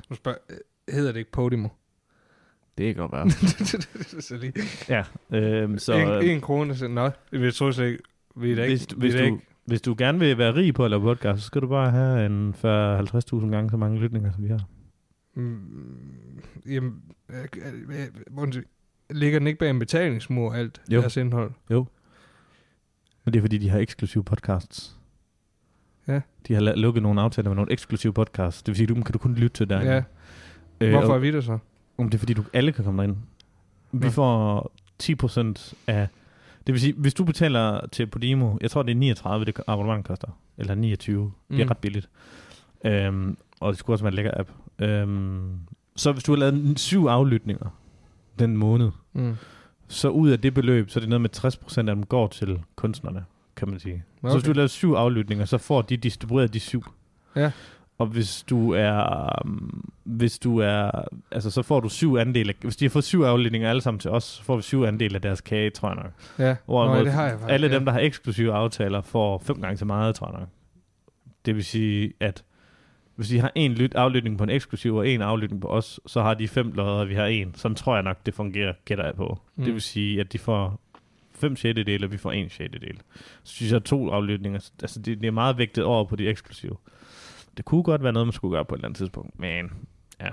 [0.09, 0.37] Nu spørger,
[0.91, 1.67] hedder det ikke Podimo?
[2.77, 3.29] Det kan godt være.
[4.21, 4.53] så lige.
[4.89, 5.03] ja,
[5.37, 5.93] øh, så...
[5.93, 8.03] en, øh, en krone, så nå, vi tror så ikke,
[8.35, 10.73] vi er da ikke, hvis, vi hvis, du, ikke, hvis du gerne vil være rig
[10.73, 14.31] på at lave podcast, så skal du bare have en 40-50.000 gange så mange lytninger,
[14.31, 14.65] som vi har.
[15.33, 17.47] mm, jamen, øh,
[18.37, 18.63] øh,
[19.09, 21.01] ligger den ikke bag en betalingsmur, alt Jo.
[21.01, 21.51] deres indhold?
[23.25, 24.95] Men det er fordi, de har eksklusive podcasts.
[26.07, 26.21] Ja.
[26.47, 28.63] De har lukket nogle aftaler med nogle eksklusive podcasts.
[28.63, 29.93] Det vil sige, du kan du kun lytte til der.
[29.93, 30.03] Ja.
[30.81, 31.57] Øh, Hvorfor er vi det så?
[31.97, 33.17] om det er fordi, du alle kan komme derind.
[33.91, 34.11] Vi Nå.
[34.11, 34.71] får
[35.03, 36.07] 10% af...
[36.67, 40.05] Det vil sige, hvis du betaler til Podimo, jeg tror det er 39, det abonnement
[40.05, 40.27] koster.
[40.57, 41.31] Eller 29.
[41.49, 41.69] Det er Mm.
[41.69, 42.09] ret billigt.
[42.85, 44.49] Øhm, og det skulle også være en lækker app.
[44.79, 45.59] Øhm,
[45.95, 47.67] så hvis du har lavet syv aflytninger
[48.39, 49.35] den måned, Mm.
[49.87, 52.59] så ud af det beløb, så er det noget med 60% af dem går til
[52.75, 53.25] kunstnerne,
[53.55, 54.03] kan man sige.
[54.23, 54.31] Okay.
[54.31, 56.83] Så hvis du laver syv aflytninger, så får de distribueret de syv.
[57.35, 57.51] Ja.
[58.01, 60.91] Og hvis du er, um, hvis du er,
[61.31, 62.53] altså så får du syv andele.
[62.61, 65.15] Hvis de har fået syv aflytninger alle sammen til os, så får vi syv andele
[65.15, 66.11] af deres kage, tror jeg nok.
[66.39, 67.53] Ja, Hvorimod Nå, det har jeg faktisk.
[67.53, 67.73] Alle ja.
[67.73, 70.49] dem, der har eksklusive aftaler, får fem gange så meget, tror jeg nok.
[71.45, 72.43] Det vil sige, at
[73.15, 76.21] hvis de har en lyt aflytning på en eksklusiv og en aflytning på os, så
[76.21, 77.55] har de fem lodder, og vi har en.
[77.55, 79.39] Sådan tror jeg nok, det fungerer, gætter jeg på.
[79.55, 79.63] Mm.
[79.63, 80.79] Det vil sige, at de får
[81.31, 82.97] fem sjettedele, og vi får en sjettedel.
[83.43, 86.77] Så synes jeg, to aflytninger, altså det, det er meget vægtet over på de eksklusive.
[87.61, 89.71] Det kunne godt være noget, man skulle gøre på et eller andet tidspunkt, men
[90.21, 90.27] ja,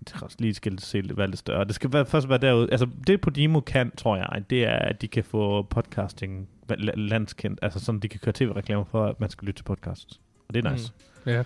[0.00, 1.64] det skal også lige skal se være lidt større.
[1.64, 2.68] Det skal være, først være derude.
[2.72, 7.58] Altså det Podimo kan, tror jeg, det er, at de kan få podcasting la- landskendt,
[7.62, 10.20] altså sådan, de kan køre tv-reklamer for, at man skal lytte til podcasts.
[10.48, 10.92] Og det er nice.
[11.24, 11.32] Mm.
[11.32, 11.42] Ja.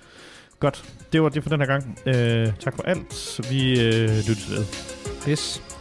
[0.61, 0.95] Godt.
[1.13, 1.99] Det var det for den her gang.
[2.07, 3.41] Øh, tak for alt.
[3.51, 4.65] Vi øh, lyttes ved.
[5.31, 5.78] Yes.